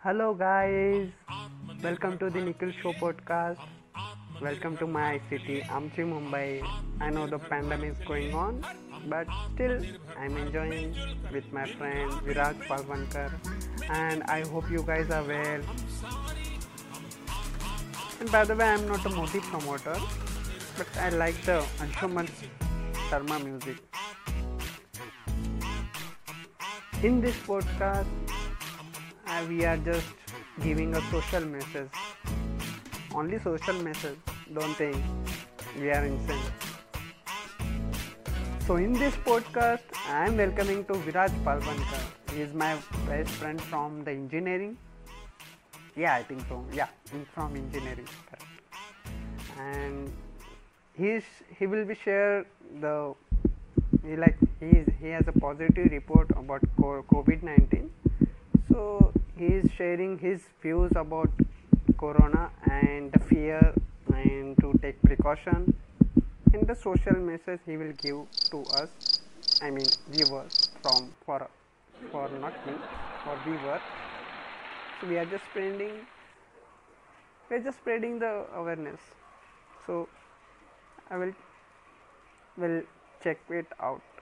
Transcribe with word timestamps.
Hello, 0.00 0.32
guys. 0.32 1.08
Welcome 1.82 2.18
to 2.18 2.30
the 2.30 2.40
Nikhil 2.40 2.70
Show 2.80 2.92
podcast. 2.92 3.58
Welcome 4.40 4.76
to 4.76 4.86
my 4.86 5.20
city, 5.28 5.62
Amchi, 5.62 6.04
Mumbai. 6.10 6.62
I 7.00 7.10
know 7.10 7.26
the 7.26 7.40
pandemic 7.40 7.94
is 7.98 8.06
going 8.06 8.32
on, 8.32 8.64
but 9.08 9.26
still, 9.54 9.82
I'm 10.16 10.36
enjoying 10.36 10.94
with 11.32 11.52
my 11.52 11.66
friend 11.72 12.12
Viraj 12.28 12.62
Palwankar, 12.68 13.32
and 13.90 14.22
I 14.36 14.46
hope 14.46 14.70
you 14.70 14.84
guys 14.84 15.10
are 15.10 15.24
well. 15.24 15.62
And 18.20 18.30
by 18.30 18.44
the 18.44 18.54
way, 18.54 18.66
I'm 18.66 18.86
not 18.86 19.04
a 19.04 19.08
Modi 19.08 19.40
promoter, 19.40 19.96
but 20.76 20.86
I 20.96 21.08
like 21.08 21.42
the 21.42 21.58
Anshuman 21.82 22.30
Sharma 23.10 23.44
music. 23.44 23.78
In 27.02 27.20
this 27.20 27.36
podcast, 27.38 28.27
we 29.46 29.64
are 29.64 29.76
just 29.76 30.06
giving 30.62 30.94
a 30.94 31.00
social 31.10 31.44
message. 31.44 31.90
Only 33.14 33.38
social 33.38 33.74
message. 33.82 34.18
Don't 34.52 34.74
think 34.74 34.96
we 35.78 35.90
are 35.90 36.04
insane. 36.04 36.42
So 38.66 38.76
in 38.76 38.92
this 38.92 39.14
podcast, 39.16 39.82
I 40.08 40.26
am 40.26 40.36
welcoming 40.36 40.84
to 40.86 40.94
Viraj 40.94 41.30
Palwankar. 41.44 42.02
He 42.34 42.40
is 42.42 42.52
my 42.52 42.76
best 43.06 43.30
friend 43.30 43.60
from 43.60 44.04
the 44.04 44.10
engineering. 44.10 44.76
Yeah, 45.96 46.14
I 46.14 46.22
think 46.22 46.42
so. 46.48 46.64
Yeah, 46.72 46.88
from 47.34 47.56
engineering. 47.56 48.08
And 49.58 50.12
he 50.96 51.10
is, 51.10 51.24
he 51.58 51.66
will 51.66 51.84
be 51.84 51.94
share 51.94 52.46
the 52.80 53.14
he 54.04 54.16
like 54.16 54.36
he 54.60 54.66
is, 54.66 54.88
he 55.00 55.08
has 55.08 55.26
a 55.26 55.32
positive 55.32 55.90
report 55.90 56.30
about 56.30 56.62
COVID 56.78 57.42
nineteen. 57.42 57.90
So 58.68 59.12
he 59.36 59.46
is 59.46 59.70
sharing 59.76 60.18
his 60.18 60.42
views 60.62 60.92
about 60.94 61.30
corona 61.98 62.50
and 62.70 63.12
the 63.12 63.18
fear 63.18 63.74
and 64.12 64.56
to 64.60 64.72
take 64.82 65.02
precaution 65.02 65.74
and 66.52 66.66
the 66.66 66.74
social 66.74 67.14
message 67.16 67.60
he 67.66 67.76
will 67.76 67.92
give 68.02 68.20
to 68.50 68.64
us 68.80 68.90
i 69.60 69.70
mean 69.70 69.86
viewers 70.08 70.52
from 70.82 71.10
for 71.26 71.48
for 72.10 72.28
not 72.28 72.54
me 72.66 72.76
for 73.24 73.36
viewers 73.46 73.82
so 75.00 75.06
we 75.06 75.18
are 75.18 75.26
just 75.26 75.44
spreading 75.46 76.06
we 77.50 77.56
are 77.56 77.60
just 77.60 77.78
spreading 77.78 78.18
the 78.18 78.46
awareness. 78.54 79.00
So 79.86 80.08
i 81.10 81.16
will 81.16 81.32
will 82.56 82.82
check 83.22 83.38
it 83.50 83.72
out 83.80 84.17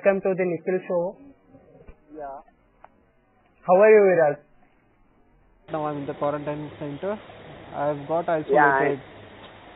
welcome 0.00 0.20
to 0.22 0.34
the 0.34 0.44
Nikhil 0.44 0.80
show. 0.88 1.16
Yeah. 2.16 2.40
How 3.66 3.74
are 3.76 3.90
you, 3.90 4.02
Viraj? 4.08 4.36
Now 5.72 5.86
I'm 5.86 5.98
in 5.98 6.06
the 6.06 6.14
quarantine 6.14 6.70
center. 6.78 7.18
I've 7.74 8.06
got 8.08 8.28
isolated 8.28 8.50
Yeah, 8.52 8.96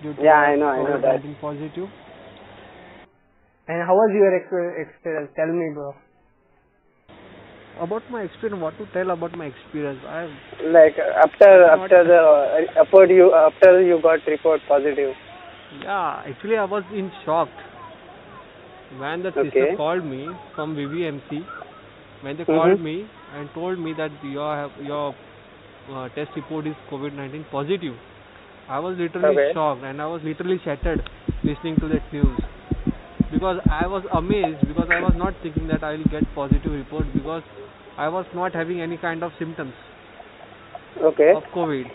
due 0.03 0.15
to 0.15 0.23
yeah, 0.23 0.33
I 0.33 0.57
know, 0.57 0.67
I 0.67 0.79
know 0.79 1.01
that. 1.01 1.23
COVID-19 1.23 1.41
positive. 1.41 1.89
And 3.69 3.87
how 3.87 3.95
was 3.95 4.11
your 4.15 4.33
exper- 4.41 4.89
experience? 4.89 5.31
Tell 5.37 5.47
me, 5.47 5.71
bro. 5.75 5.95
About 7.81 8.03
my 8.11 8.23
experience, 8.23 8.63
what 8.63 8.79
to 8.79 8.87
tell 8.93 9.11
about 9.11 9.37
my 9.37 9.47
experience? 9.47 10.01
I 10.07 10.25
Like 10.65 10.97
after 11.25 11.65
after 11.65 12.05
the 12.05 12.21
uh, 12.23 12.83
after 12.83 13.07
you 13.13 13.35
after 13.35 13.83
you 13.83 14.01
got 14.03 14.21
report 14.27 14.61
positive. 14.69 15.13
yeah, 15.83 16.23
actually 16.27 16.57
I 16.57 16.65
was 16.65 16.85
in 16.95 17.11
shock 17.25 17.49
when 18.99 19.23
the 19.23 19.33
Okay. 19.37 19.43
sister 19.43 19.67
called 19.77 20.05
me 20.05 20.39
from 20.55 20.75
VVMC. 20.77 21.47
When 22.21 22.37
they 22.37 22.45
Mhm. 22.49 22.55
called 22.57 22.81
me 22.81 23.11
and 23.33 23.53
told 23.55 23.79
me 23.79 23.93
that 23.95 24.13
your 24.23 24.71
your 24.91 25.15
uh, 25.89 26.09
test 26.11 26.37
report 26.37 26.67
is 26.67 26.77
COVID-19 26.91 27.47
positive. 27.51 27.97
I 28.69 28.81
was 28.81 28.97
literally 28.99 29.39
Okay. 29.39 29.53
shocked 29.53 29.85
and 29.85 30.01
I 30.03 30.07
was 30.07 30.23
literally 30.25 30.59
shattered 30.65 31.03
listening 31.45 31.79
to 31.81 31.89
that 31.97 32.13
news. 32.13 32.39
because 33.33 33.59
I 33.75 33.87
was 33.93 34.05
amazed 34.19 34.67
because 34.69 34.91
I 34.91 34.99
was 35.05 35.15
not 35.23 35.35
thinking 35.43 35.67
that 35.69 35.85
I 35.85 35.93
will 35.97 36.05
get 36.15 36.25
positive 36.35 36.73
report 36.73 37.13
because 37.15 37.43
I 37.97 38.09
was 38.17 38.27
not 38.35 38.55
having 38.61 38.81
any 38.81 38.99
kind 39.05 39.23
of 39.25 39.33
symptoms 39.39 39.75
Okay. 41.03 41.35
of 41.35 41.43
COVID. 41.55 41.87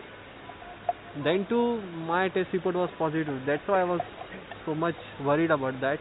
Then 1.24 1.46
too 1.50 1.82
my 1.82 2.30
test 2.30 2.54
report 2.54 2.76
was 2.76 2.90
positive. 2.98 3.46
That's 3.46 3.68
why 3.68 3.82
I 3.82 3.84
was 3.84 4.02
so 4.66 4.76
much 4.76 4.96
worried 5.20 5.52
about 5.52 5.80
that. 5.82 6.00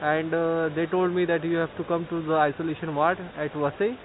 And 0.00 0.34
uh, 0.34 0.68
they 0.74 0.86
told 0.86 1.12
me 1.12 1.24
that 1.24 1.42
you 1.44 1.56
have 1.56 1.74
to 1.78 1.84
come 1.84 2.06
to 2.10 2.22
the 2.22 2.34
isolation 2.34 2.94
ward 2.94 3.18
at 3.36 3.52
Vasai. 3.52 3.96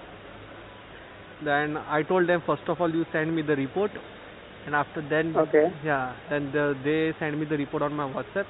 Then 1.44 1.76
I 1.76 2.02
told 2.02 2.28
them 2.28 2.42
first 2.46 2.62
of 2.68 2.80
all 2.80 2.90
you 2.90 3.04
send 3.12 3.34
me 3.34 3.42
the 3.42 3.56
report, 3.56 3.90
and 4.66 4.74
after 4.74 5.02
then 5.10 5.34
Okay. 5.36 5.72
yeah 5.84 6.14
then 6.30 6.50
the, 6.52 6.76
they 6.84 7.12
send 7.18 7.38
me 7.38 7.44
the 7.46 7.56
report 7.56 7.82
on 7.82 7.94
my 7.94 8.04
WhatsApp. 8.04 8.46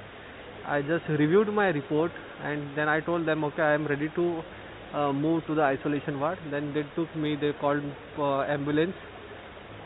I 0.67 0.83
just 0.83 1.09
reviewed 1.09 1.49
my 1.49 1.69
report 1.69 2.13
and 2.45 2.77
then 2.77 2.89
I 2.89 3.01
told 3.01 3.27
them 3.27 3.45
okay 3.45 3.63
I 3.63 3.75
am 3.75 3.87
ready 3.87 4.09
to 4.15 4.43
uh, 4.95 5.13
move 5.13 5.45
to 5.47 5.55
the 5.55 5.63
isolation 5.63 6.21
ward. 6.21 6.39
Then 6.51 6.73
they 6.75 6.85
took 6.95 7.15
me. 7.17 7.35
They 7.37 7.53
called 7.55 7.83
uh, 8.19 8.43
ambulance. 8.43 8.95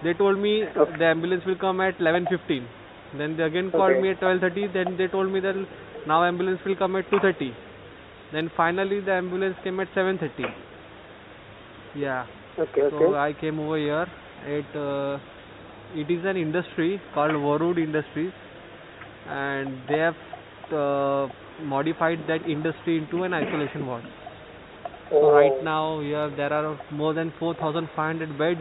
They 0.03 0.13
told 0.15 0.39
me 0.39 0.65
Okay. 0.77 0.99
the 0.99 1.05
ambulance 1.07 1.45
will 1.47 1.57
come 1.57 1.81
at 1.81 1.99
11:15. 1.99 2.67
Then 3.17 3.37
they 3.37 3.45
again 3.45 3.73
called 3.73 3.97
Okay. 3.97 4.01
me 4.01 4.11
at 4.11 4.21
12:30. 4.21 4.67
Then 4.73 4.97
they 4.99 5.07
told 5.07 5.33
me 5.33 5.41
that 5.41 5.55
now 6.07 6.25
ambulance 6.25 6.61
will 6.65 6.77
come 6.77 6.97
at 6.97 7.11
2:30. 7.11 7.53
Then 8.33 8.51
finally 8.57 9.01
the 9.01 9.13
ambulance 9.13 9.57
came 9.65 9.81
at 9.81 9.89
7:30. 9.95 10.53
Yeah. 11.95 12.27
Okay. 12.59 12.83
So 12.91 12.97
Okay. 12.97 13.19
I 13.19 13.33
came 13.33 13.59
over 13.61 13.79
here. 13.79 14.07
It 14.59 14.77
uh, 14.77 15.19
it 15.95 16.11
is 16.11 16.25
an 16.25 16.37
industry 16.37 17.01
called 17.15 17.33
Varun 17.33 17.79
Industries, 17.83 18.33
and 19.27 19.83
they 19.89 19.99
have 19.99 20.17
uh, 20.73 21.29
modified 21.75 22.27
that 22.29 22.47
industry 22.49 22.99
into 22.99 23.23
an 23.25 23.35
isolation 23.35 23.87
ward. 23.87 24.05
So 25.21 25.29
Oh. 25.29 25.31
right 25.31 25.63
now 25.63 26.01
here 26.01 26.31
there 26.37 26.53
are 26.53 26.79
more 26.91 27.15
than 27.15 27.33
4,500 27.39 28.39
beds 28.39 28.61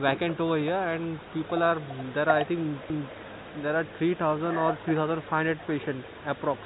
vacant 0.00 0.40
over 0.40 0.58
here, 0.58 0.74
and 0.94 1.20
people 1.32 1.62
are 1.62 1.80
there. 2.14 2.28
Are, 2.28 2.38
I 2.40 2.44
think 2.44 2.78
there 3.62 3.76
are 3.76 3.86
3,000 3.98 4.56
or 4.56 4.78
3,500 4.84 5.58
patients 5.66 6.04
approx 6.26 6.58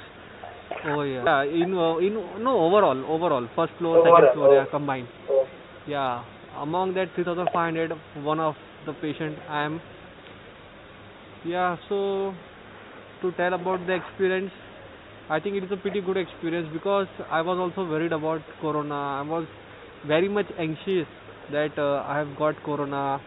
over 0.85 1.05
here. 1.05 1.23
Yeah, 1.25 1.43
in 1.43 1.73
uh, 1.73 1.97
in 1.97 2.13
no 2.43 2.57
overall 2.59 3.05
overall 3.05 3.47
first 3.55 3.73
floor, 3.77 3.97
Overall, 3.99 4.17
second 4.17 4.33
floor, 4.33 4.53
yeah, 4.53 4.65
oh. 4.67 4.71
combined. 4.71 5.07
Oh. 5.29 5.45
Yeah, 5.87 6.23
among 6.57 6.93
that 6.95 7.07
3,500, 7.15 7.91
one 8.23 8.39
of 8.39 8.55
the 8.85 8.93
patient 8.93 9.37
I 9.49 9.63
am. 9.63 9.81
Yeah, 11.45 11.77
so 11.87 12.33
to 13.21 13.31
tell 13.33 13.53
about 13.53 13.85
the 13.87 13.93
experience, 13.93 14.51
I 15.29 15.39
think 15.39 15.55
it 15.55 15.63
is 15.63 15.71
a 15.71 15.77
pretty 15.77 16.01
good 16.01 16.17
experience 16.17 16.67
because 16.73 17.07
I 17.29 17.41
was 17.41 17.57
also 17.57 17.89
worried 17.89 18.11
about 18.11 18.41
corona. 18.61 18.93
I 18.93 19.21
was 19.21 19.47
very 20.07 20.27
much 20.27 20.47
anxious 20.57 21.07
that 21.51 21.77
uh, 21.77 22.03
I 22.07 22.17
have 22.17 22.37
got 22.37 22.61
corona, 22.63 23.21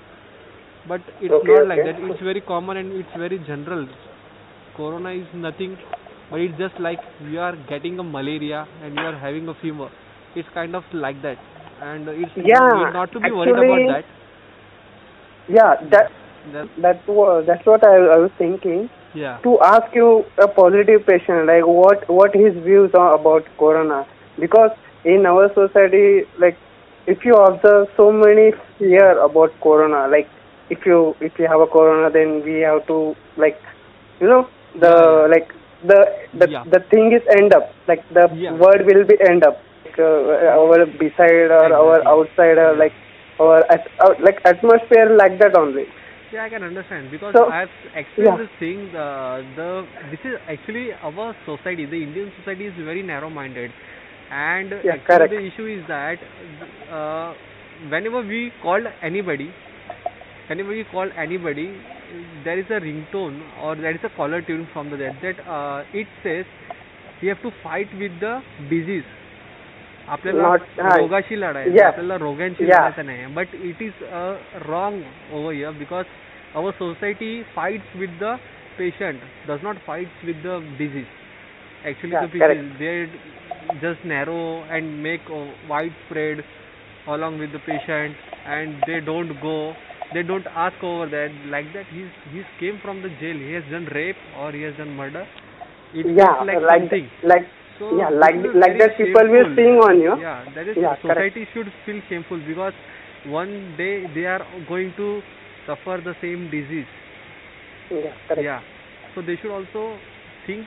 but 0.84 1.02
it's 1.20 1.37
Okay, 1.38 1.43
not 1.43 1.64
like 1.67 1.82
that. 1.84 1.96
It's 1.99 2.20
very 2.20 2.40
common 2.40 2.76
and 2.76 2.93
it's 2.93 3.14
very 3.17 3.38
general. 3.38 3.88
Corona 4.76 5.11
is 5.12 5.29
nothing, 5.32 5.79
but 6.31 6.40
it's 6.40 6.56
just 6.58 6.79
like 6.79 7.00
you 7.19 7.40
are 7.40 7.56
getting 7.56 7.99
a 7.99 8.05
malaria 8.05 8.69
and 8.81 8.94
you 8.96 9.05
are 9.05 9.17
having 9.17 9.49
a 9.49 9.55
fever. 9.55 9.90
It's 10.34 10.49
kind 10.55 10.75
of 10.75 10.84
like 10.93 11.20
that, 11.23 11.38
and 11.81 12.08
it's 12.08 12.32
Yeah, 12.37 12.90
not 12.90 13.12
to 13.12 13.20
be 13.20 13.31
worried 13.31 13.58
about 13.58 13.87
that. 13.87 14.05
Yeah. 15.49 15.75
That 15.90 16.11
That 16.52 16.69
that 16.76 17.06
was 17.08 17.44
that's 17.46 17.64
what 17.67 17.85
I, 17.87 17.96
I 18.14 18.19
was 18.19 18.32
thinking. 18.38 18.88
yeah. 19.14 19.38
to 19.44 19.50
ask 19.67 19.94
you 19.99 20.25
a 20.44 20.46
positive 20.56 21.02
patient 21.06 21.46
like 21.50 21.67
what 21.78 22.05
what 22.19 22.35
his 22.40 22.55
views 22.67 22.90
are 23.00 23.14
about 23.19 23.46
corona 23.62 23.99
because 24.44 24.73
in 25.14 25.26
our 25.31 25.44
society 25.58 26.25
like 26.44 26.56
if 27.14 27.25
you 27.28 27.35
observe 27.46 27.87
so 27.96 28.06
many 28.12 28.46
fear 28.78 29.08
about 29.28 29.55
corona 29.67 30.00
like 30.14 30.31
if 30.75 30.87
you 30.91 30.99
if 31.29 31.39
you 31.39 31.47
have 31.53 31.61
a 31.67 31.71
corona 31.75 32.09
then 32.19 32.43
we 32.49 32.55
have 32.69 32.81
to 32.93 32.99
like 33.45 33.59
you 34.21 34.29
know 34.33 34.43
the 34.85 34.95
like 35.35 35.49
the 35.91 36.01
the 36.41 36.49
Yeah. 36.55 36.65
the 36.75 36.81
thing 36.93 37.13
is 37.19 37.23
end 37.39 37.55
up 37.59 37.71
like 37.91 38.03
the 38.19 38.27
Yeah. 38.45 38.53
word 38.65 38.85
will 38.91 39.05
be 39.13 39.17
end 39.31 39.45
up 39.49 39.57
like, 39.85 39.99
uh, 39.99 40.59
our 40.59 40.87
beside 41.03 41.51
or 41.59 41.65
our 41.81 41.97
Exactly. 41.99 42.13
outside 42.15 42.59
or 42.67 42.71
like 42.83 42.95
our 43.41 43.59
at, 43.75 43.89
uh, 44.07 44.15
like 44.29 44.39
atmosphere 44.53 45.09
like 45.23 45.39
that 45.43 45.57
only. 45.63 45.87
Yeah, 46.33 46.45
I 46.45 46.49
can 46.49 46.63
understand 46.67 47.11
because 47.15 47.35
So- 47.37 47.49
I've 47.51 47.75
experienced 48.03 48.39
Yeah. 48.41 48.45
this 48.45 48.53
thing. 48.61 48.79
Uh, 48.97 49.43
the 49.57 49.69
this 50.13 50.23
is 50.31 50.39
actually 50.55 50.85
our 51.09 51.27
society. 51.49 51.85
The 51.95 52.03
Indian 52.09 52.31
society 52.39 52.69
is 52.73 52.79
very 52.91 53.03
narrow-minded, 53.03 53.75
and 54.31 54.71
Yeah, 54.91 54.97
the 55.25 55.43
issue 55.51 55.67
is 55.75 55.83
that 55.89 56.25
uh, 57.01 57.35
whenever 57.97 58.23
we 58.33 58.41
call 58.63 58.81
anybody, 59.11 59.51
whenever 60.50 60.69
we 60.69 60.84
call 60.92 61.10
anybody, 61.25 61.68
there 62.44 62.60
is 62.60 62.69
a 62.69 62.80
ringtone 62.80 63.39
or 63.62 63.75
there 63.75 63.92
is 63.92 64.04
a 64.04 64.10
caller 64.18 64.42
tune 64.42 64.68
from 64.74 64.89
the 64.89 64.98
that 65.04 65.22
that 65.24 65.39
uh, 65.57 65.84
it 66.01 66.07
says 66.24 66.45
you 67.22 67.30
have 67.34 67.42
to 67.42 67.51
fight 67.63 67.94
with 68.04 68.19
the 68.25 68.34
disease. 68.74 69.13
आपल्याला 70.16 70.42
Not- 70.42 70.80
हा. 70.81 70.95
रोगाशी 70.98 71.36
लढायचं 71.39 71.75
Yeah. 71.78 71.88
आपल्याला 71.88 72.18
रोगांशी 72.18 72.63
Yeah. 72.66 72.80
लढायचं 72.80 73.06
नाही 73.06 73.25
but 73.34 73.56
it 73.69 73.81
is 73.81 74.04
wrong 74.68 75.01
over 75.34 75.54
here 75.54 75.72
because 75.80 76.06
our 76.56 76.72
society 76.78 77.31
fights 77.56 77.95
with 78.00 78.19
the 78.22 78.36
patient 78.78 79.22
does 79.48 79.63
not 79.63 79.78
fights 79.88 80.24
with 80.25 80.44
the 80.48 80.60
disease 80.78 81.06
actually 81.89 82.16
Yeah, 82.16 82.24
the 82.25 82.30
people 82.31 82.51
correct. 82.51 82.80
they 82.80 83.81
just 83.81 84.06
narrow 84.12 84.45
and 84.78 84.95
make 85.04 85.28
uh, 85.36 85.42
widespread 85.72 86.39
along 87.16 87.38
with 87.42 87.51
the 87.57 87.62
patient 87.68 88.24
and 88.56 88.81
they 88.89 88.98
don't 89.10 89.36
go 89.44 89.54
they 90.14 90.23
don't 90.23 90.47
ask 90.55 90.82
over 90.82 91.06
that 91.14 91.31
like 91.55 91.73
that 91.75 91.87
he's 91.97 92.11
he's 92.32 92.49
came 92.61 92.79
from 92.85 93.03
the 93.03 93.11
jail 93.20 93.37
he 93.37 93.53
has 93.53 93.64
done 93.70 93.87
rape 93.99 94.17
or 94.38 94.53
he 94.53 94.62
has 94.62 94.76
done 94.76 94.94
murder 94.97 95.26
it 95.94 96.06
yeah, 96.17 96.43
like, 96.44 96.61
like 96.62 96.88
something 96.88 97.09
like 97.23 97.47
so 97.79 97.87
yeah, 97.99 98.09
like 98.11 98.35
like 98.55 98.79
that 98.79 98.97
people 98.97 99.26
will 99.29 99.47
shameful. 99.47 99.56
seeing 99.56 99.79
on 99.88 100.00
you. 100.00 100.14
yeah 100.20 100.44
that 100.55 100.69
is 100.69 100.76
Yeah, 100.76 100.94
correct. 101.06 101.31
society 101.32 101.47
should 101.53 101.73
feel 101.87 102.00
shameful 102.09 102.38
because 102.47 102.73
one 103.26 103.75
day 103.76 104.06
they 104.14 104.25
are 104.26 104.44
going 104.69 104.93
to 104.97 105.23
suffer 105.67 106.00
the 106.05 106.14
same 106.20 106.50
disease 106.50 106.87
Yeah, 107.91 108.14
correct. 108.29 108.49
yeah 108.49 108.61
so 109.14 109.23
they 109.23 109.37
should 109.37 109.50
also 109.53 109.99
think 110.47 110.67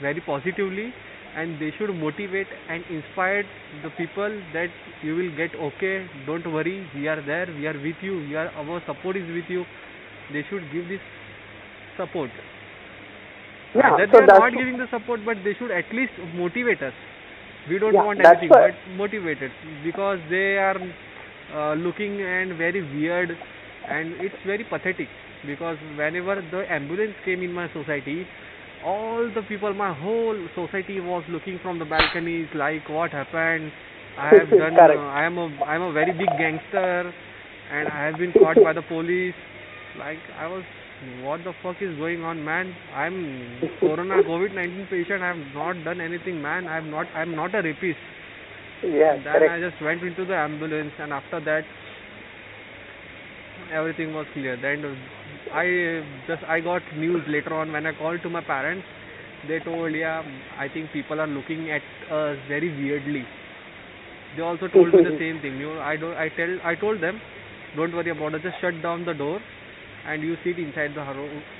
very 0.00 0.20
positively 0.20 0.92
and 1.36 1.60
they 1.60 1.70
should 1.78 1.90
motivate 1.94 2.48
and 2.68 2.84
inspire 2.90 3.44
the 3.82 3.90
people 3.90 4.30
that 4.52 4.68
you 5.02 5.16
will 5.16 5.30
get 5.36 5.54
okay. 5.54 6.06
Don't 6.26 6.46
worry 6.52 6.88
we 6.94 7.08
are 7.08 7.20
there 7.22 7.46
we 7.46 7.66
are 7.66 7.78
with 7.88 7.96
you 8.02 8.18
we 8.28 8.34
are 8.36 8.48
our 8.50 8.82
support 8.86 9.16
is 9.16 9.28
with 9.28 9.48
you. 9.48 9.64
They 10.32 10.44
should 10.48 10.70
give 10.72 10.88
this 10.88 11.00
support. 11.96 12.30
Yeah, 13.74 13.90
that 13.96 14.10
so 14.12 14.20
they 14.20 14.24
are 14.24 14.32
not 14.38 14.56
giving 14.56 14.78
the 14.78 14.86
support 14.90 15.20
but 15.24 15.38
they 15.44 15.54
should 15.54 15.70
at 15.70 15.84
least 15.92 16.12
motivate 16.34 16.82
us. 16.82 16.94
We 17.68 17.78
don't 17.78 17.96
Yeah, 17.96 18.02
want 18.02 18.20
anything 18.20 18.50
but 18.50 18.74
motivate 18.96 19.42
us 19.42 19.50
because 19.84 20.18
they 20.30 20.56
are 20.58 20.78
uh, 21.54 21.74
looking 21.74 22.20
and 22.22 22.56
very 22.56 22.82
weird 22.82 23.36
and 23.88 24.12
it's 24.20 24.34
very 24.46 24.64
pathetic 24.64 25.08
because 25.46 25.78
whenever 25.96 26.36
the 26.50 26.64
ambulance 26.70 27.14
came 27.24 27.42
in 27.42 27.52
my 27.52 27.68
society 27.72 28.26
all 28.84 29.30
the 29.34 29.42
people 29.42 29.72
my 29.74 29.92
whole 29.92 30.36
society 30.54 31.00
was 31.00 31.24
looking 31.28 31.58
from 31.62 31.78
the 31.78 31.84
balconies 31.84 32.48
like 32.54 32.88
what 32.88 33.10
happened 33.10 33.72
I 34.16 34.28
have 34.38 34.50
done. 34.62 34.78
Uh, 34.78 35.00
I 35.10 35.24
am 35.24 35.38
a 35.38 35.46
i 35.66 35.74
am 35.74 35.82
a 35.82 35.92
very 35.92 36.12
big 36.12 36.28
gangster 36.38 37.12
and 37.72 37.88
i 37.88 38.04
have 38.04 38.18
been 38.18 38.32
caught 38.32 38.56
by 38.62 38.72
the 38.72 38.82
police 38.94 39.34
like 39.98 40.18
i 40.38 40.46
was 40.46 40.62
what 41.22 41.42
the 41.44 41.52
fuck 41.62 41.76
is 41.80 41.96
going 41.98 42.22
on 42.24 42.44
man 42.44 42.74
i'm 42.94 43.60
corona 43.80 44.22
covid-19 44.22 44.88
patient 44.88 45.22
i 45.22 45.28
have 45.28 45.54
not 45.54 45.82
done 45.84 46.00
anything 46.00 46.40
man 46.40 46.68
i'm 46.68 46.90
not 46.90 47.06
i'm 47.14 47.34
not 47.34 47.54
a 47.54 47.62
rapist 47.62 47.98
yeah, 48.84 49.16
then 49.16 49.32
correct. 49.32 49.50
I 49.50 49.60
just 49.60 49.82
went 49.82 50.02
into 50.02 50.26
the 50.26 50.34
ambulance, 50.36 50.92
and 50.98 51.12
after 51.12 51.40
that, 51.40 51.64
everything 53.72 54.12
was 54.12 54.26
clear. 54.34 54.56
Then 54.60 54.82
I 55.52 56.02
just 56.26 56.42
I 56.44 56.60
got 56.60 56.82
news 56.96 57.22
later 57.28 57.54
on 57.54 57.72
when 57.72 57.86
I 57.86 57.92
called 57.92 58.22
to 58.22 58.30
my 58.30 58.40
parents. 58.40 58.84
They 59.48 59.58
told, 59.60 59.94
yeah, 59.94 60.22
I 60.58 60.68
think 60.68 60.90
people 60.92 61.20
are 61.20 61.26
looking 61.26 61.70
at 61.70 61.82
us 62.10 62.38
very 62.48 62.70
weirdly. 62.70 63.24
They 64.36 64.42
also 64.42 64.68
told 64.68 64.94
me 64.94 65.02
the 65.02 65.16
same 65.18 65.40
thing. 65.40 65.58
You, 65.58 65.74
know, 65.74 65.80
I 65.80 65.96
don't, 65.96 66.16
I 66.16 66.28
tell, 66.30 66.58
I 66.64 66.74
told 66.74 67.00
them, 67.02 67.20
don't 67.76 67.92
worry 67.94 68.10
about 68.10 68.34
it. 68.34 68.42
Just 68.42 68.60
shut 68.60 68.80
down 68.82 69.04
the 69.04 69.14
door, 69.14 69.40
and 70.06 70.22
you 70.22 70.36
sit 70.44 70.58
inside 70.58 70.94
the 70.94 71.04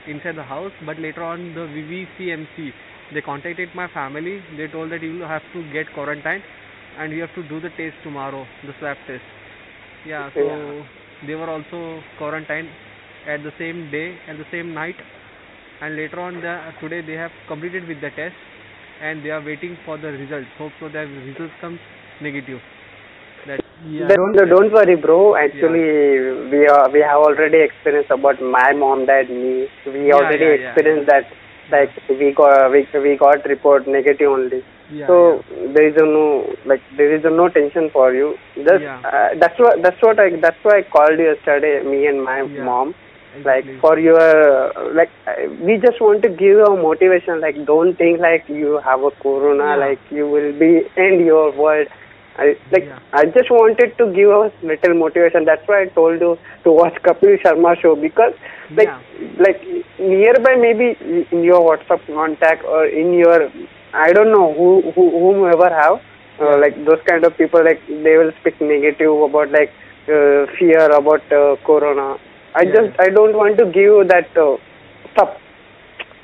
inside 0.07 0.37
the 0.37 0.45
house. 0.45 0.73
But 0.85 0.99
later 0.99 1.23
on, 1.23 1.55
the 1.55 1.67
VVCMC, 1.69 2.73
they 3.13 3.21
contacted 3.21 3.69
my 3.75 3.89
family. 3.89 4.41
They 4.57 4.69
told 4.69 4.93
that 4.93 5.03
you 5.03 5.21
have 5.21 5.43
to 5.53 5.63
get 5.73 5.93
quarantined 5.95 6.43
and 6.99 7.13
you 7.13 7.21
have 7.21 7.35
to 7.35 7.43
do 7.49 7.61
the 7.61 7.71
test 7.71 7.97
tomorrow, 8.03 8.47
the 8.65 8.73
swab 8.79 8.97
test. 9.07 9.23
Yeah, 10.07 10.31
so 10.35 10.41
Yeah. 10.41 10.85
they 11.27 11.35
were 11.35 11.51
also 11.51 12.03
quarantined 12.19 12.69
at 13.27 13.43
the 13.43 13.53
same 13.59 13.91
day 13.91 14.19
and 14.29 14.39
the 14.39 14.47
same 14.51 14.75
night. 14.75 14.97
And 15.81 15.97
later 15.97 16.21
on, 16.21 16.41
the, 16.41 16.73
today 16.81 17.01
they 17.03 17.15
have 17.15 17.33
completed 17.49 17.87
with 17.89 18.01
the 18.01 18.11
test 18.11 18.35
and 19.03 19.25
they 19.25 19.31
are 19.31 19.43
waiting 19.43 19.77
for 19.85 19.99
the 19.99 20.09
results. 20.09 20.49
Hope 20.59 20.73
so 20.81 20.89
that 20.89 21.07
results 21.29 21.55
comes 21.61 21.81
negative. 22.21 22.61
That 23.47 23.61
yeah. 23.91 24.09
Don't 24.09 24.33
don't 24.35 24.73
worry, 24.73 24.97
bro. 24.97 25.37
Actually, 25.37 25.85
we 26.53 26.67
are 26.67 26.89
we 26.91 27.01
have 27.01 27.21
already 27.29 27.59
experienced 27.61 28.11
about 28.11 28.41
my 28.41 28.73
mom, 28.73 29.07
dad, 29.07 29.29
me. 29.29 29.69
We 29.87 30.09
Yeah, 30.09 30.15
already 30.15 30.45
yeah, 30.45 30.55
yeah. 30.55 30.75
experienced 30.75 31.11
that. 31.11 31.27
Like 31.71 31.91
we 32.09 32.33
got 32.33 32.71
we, 32.73 32.87
we 33.01 33.17
got 33.17 33.45
report 33.47 33.87
negative 33.87 34.29
only. 34.31 34.63
yeah, 34.91 35.07
so 35.07 35.43
there 35.75 35.89
is 35.89 35.97
a 36.01 36.07
no 36.07 36.25
like 36.65 36.83
there 36.97 37.15
is 37.17 37.25
a 37.25 37.31
no 37.31 37.49
tension 37.49 37.91
for 37.93 38.15
you. 38.15 38.37
Just 38.57 38.83
Yeah. 38.83 39.01
uh, 39.05 39.29
that's 39.41 39.59
what 39.59 39.83
that's 39.83 40.01
what 40.03 40.19
I 40.21 40.29
that's 40.41 40.63
why 40.63 40.79
I 40.79 40.83
called 40.97 41.19
you 41.19 41.29
yesterday. 41.35 41.83
Me 41.83 42.07
and 42.07 42.23
my 42.25 42.43
Yeah. 42.43 42.65
mom. 42.71 42.95
Like 43.45 43.67
for 43.81 43.99
your 43.99 44.73
like 44.95 45.11
we 45.61 45.79
just 45.79 46.01
want 46.01 46.23
to 46.23 46.29
give 46.29 46.59
a 46.59 46.71
motivation. 46.77 47.41
Like 47.41 47.65
don't 47.67 47.97
think 47.97 48.21
like 48.21 48.49
you 48.49 48.79
have 48.85 49.03
a 49.03 49.11
corona. 49.11 49.65
Yeah. 49.71 49.77
Like 49.77 50.01
you 50.11 50.29
will 50.29 50.53
be 50.59 50.83
end 50.97 51.25
your 51.25 51.51
world. 51.53 51.89
I 52.37 52.57
like 52.73 52.85
Yeah. 52.85 52.99
I 53.13 53.25
just 53.27 53.51
wanted 53.51 53.97
to 53.99 54.07
give 54.13 54.29
a 54.31 54.53
little 54.63 54.95
motivation. 54.95 55.45
That's 55.45 55.67
why 55.67 55.83
I 55.83 55.87
told 55.87 56.21
you 56.21 56.39
to 56.65 56.73
watch 56.73 56.95
Kapil 57.03 57.41
Sharma 57.43 57.81
show 57.81 57.95
because 57.97 58.35
like 58.71 58.89
Yeah. 58.89 59.01
like 59.39 59.63
nearby 59.99 60.57
maybe 60.57 60.97
in 61.33 61.43
your 61.45 61.61
WhatsApp 61.69 62.05
contact 62.07 62.65
or 62.65 62.87
in 62.87 63.15
your 63.15 63.51
I 63.93 64.13
don't 64.13 64.33
know 64.33 64.53
who, 64.53 64.91
who 64.93 65.11
whomever 65.11 65.71
have 65.71 66.01
uh, 66.41 66.59
like 66.59 66.77
those 66.85 67.01
kind 67.07 67.25
of 67.25 67.37
people 67.37 67.65
like 67.65 67.81
they 67.87 68.17
will 68.17 68.33
speak 68.41 68.61
negative 68.61 69.13
about 69.29 69.51
like 69.53 69.71
uh, 70.09 70.47
fear 70.59 70.85
about 70.91 71.23
uh, 71.33 71.57
corona. 71.65 72.17
I 72.55 72.63
Yeah. 72.63 72.75
just 72.75 73.01
I 73.01 73.09
don't 73.11 73.35
want 73.37 73.59
to 73.59 73.65
give 73.67 73.83
you 73.93 74.05
that 74.13 74.37
uh, 74.37 74.57
stuff. 75.13 75.31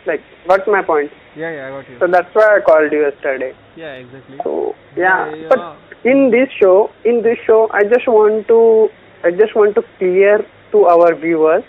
Like 0.07 0.23
what's 0.47 0.67
my 0.67 0.83
point? 0.83 1.11
yeah, 1.37 1.51
yeah, 1.57 1.67
I 1.67 1.71
got 1.71 1.89
you. 1.91 1.99
So 2.01 2.07
that's 2.13 2.35
why 2.35 2.47
I 2.57 2.61
called 2.69 2.93
you 2.93 3.03
yesterday. 3.09 3.53
yeah, 3.77 3.95
exactly. 4.05 4.39
So 4.45 4.75
yeah, 4.97 5.35
Yeah, 5.35 5.49
but 5.49 5.77
in 6.05 6.31
this 6.31 6.49
show, 6.61 6.91
in 7.05 7.23
this 7.23 7.39
show, 7.47 7.69
I 7.73 7.83
just 7.85 8.09
want 8.09 8.49
to, 8.49 8.89
I 9.25 9.31
just 9.31 9.55
want 9.55 9.75
to 9.77 9.85
clear 9.99 10.39
to 10.73 10.85
our 10.87 11.15
viewers, 11.15 11.63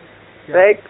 Yeah. 0.47 0.55
like, 0.61 0.83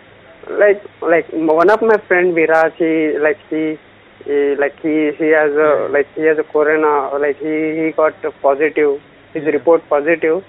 like, 0.64 0.82
like 1.02 1.28
one 1.32 1.70
of 1.70 1.82
my 1.82 1.98
friend 2.08 2.34
Viraj, 2.36 2.74
he, 2.84 3.18
like 3.20 3.38
he, 3.50 3.78
he 4.26 4.56
like 4.64 4.80
he, 4.82 4.96
he 5.20 5.28
has 5.40 5.52
a, 5.52 5.70
Yeah. 5.72 5.88
like 5.98 6.08
he 6.16 6.22
has 6.32 6.38
a 6.38 6.44
corona, 6.44 6.94
like 7.26 7.38
he, 7.40 7.56
he 7.82 7.92
got 7.98 8.24
a 8.24 8.32
positive, 8.48 9.02
his 9.34 9.46
report 9.46 9.88
positive. 9.90 10.44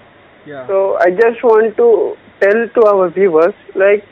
Yeah. 0.45 0.67
So 0.67 0.97
I 0.99 1.09
just 1.11 1.43
want 1.43 1.75
to 1.77 2.15
tell 2.41 2.67
to 2.75 2.85
our 2.87 3.09
viewers, 3.09 3.53
like, 3.75 4.03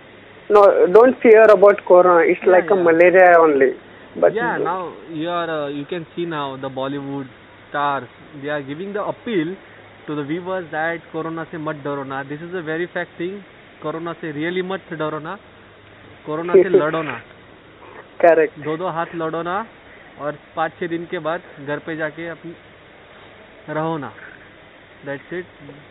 no, 0.49 0.87
don't 0.87 1.19
fear 1.21 1.43
about 1.43 1.85
corona. 1.87 2.23
It's 2.25 2.39
Yeah, 2.43 2.51
like 2.51 2.65
yeah. 2.69 2.79
a 2.79 2.83
malaria 2.83 3.35
only. 3.39 3.71
But 4.19 4.33
yeah, 4.33 4.57
now 4.57 4.93
you 5.09 5.29
are 5.29 5.49
uh, 5.49 5.67
you 5.69 5.85
can 5.85 6.05
see 6.15 6.25
now 6.25 6.57
the 6.57 6.69
Bollywood 6.69 7.27
stars 7.69 8.09
they 8.41 8.49
are 8.49 8.61
giving 8.61 8.91
the 8.93 9.03
appeal 9.03 9.55
to 10.07 10.15
the 10.15 10.23
viewers 10.23 10.65
that 10.71 10.99
corona 11.11 11.45
से 11.51 11.57
मत 11.57 11.83
डरो 11.83 12.03
ना. 12.03 12.27
This 12.27 12.41
is 12.41 12.53
a 12.53 12.61
very 12.61 12.87
fact 12.87 13.17
thing. 13.17 13.43
Corona 13.83 14.13
से 14.21 14.31
really 14.31 14.61
मत 14.61 14.93
डरो 14.93 15.19
ना. 15.19 15.37
Corona 16.25 16.53
से 16.53 16.69
लड़ो 16.69 17.01
ना. 17.01 17.21
correct. 18.23 18.59
दो 18.65 18.77
दो 18.77 18.87
हाथ 18.87 19.15
लड़ो 19.15 19.41
ना 19.41 19.55
और 20.21 20.37
पाँच 20.55 20.71
छः 20.79 20.87
दिन 20.87 21.05
के 21.11 21.19
बाद 21.19 21.41
घर 21.67 21.79
पे 21.85 21.95
जाके 21.95 22.27
अपनी 22.27 22.53
रहो 23.69 23.97
ना. 23.97 24.11
That's 25.05 25.23
it. 25.31 25.45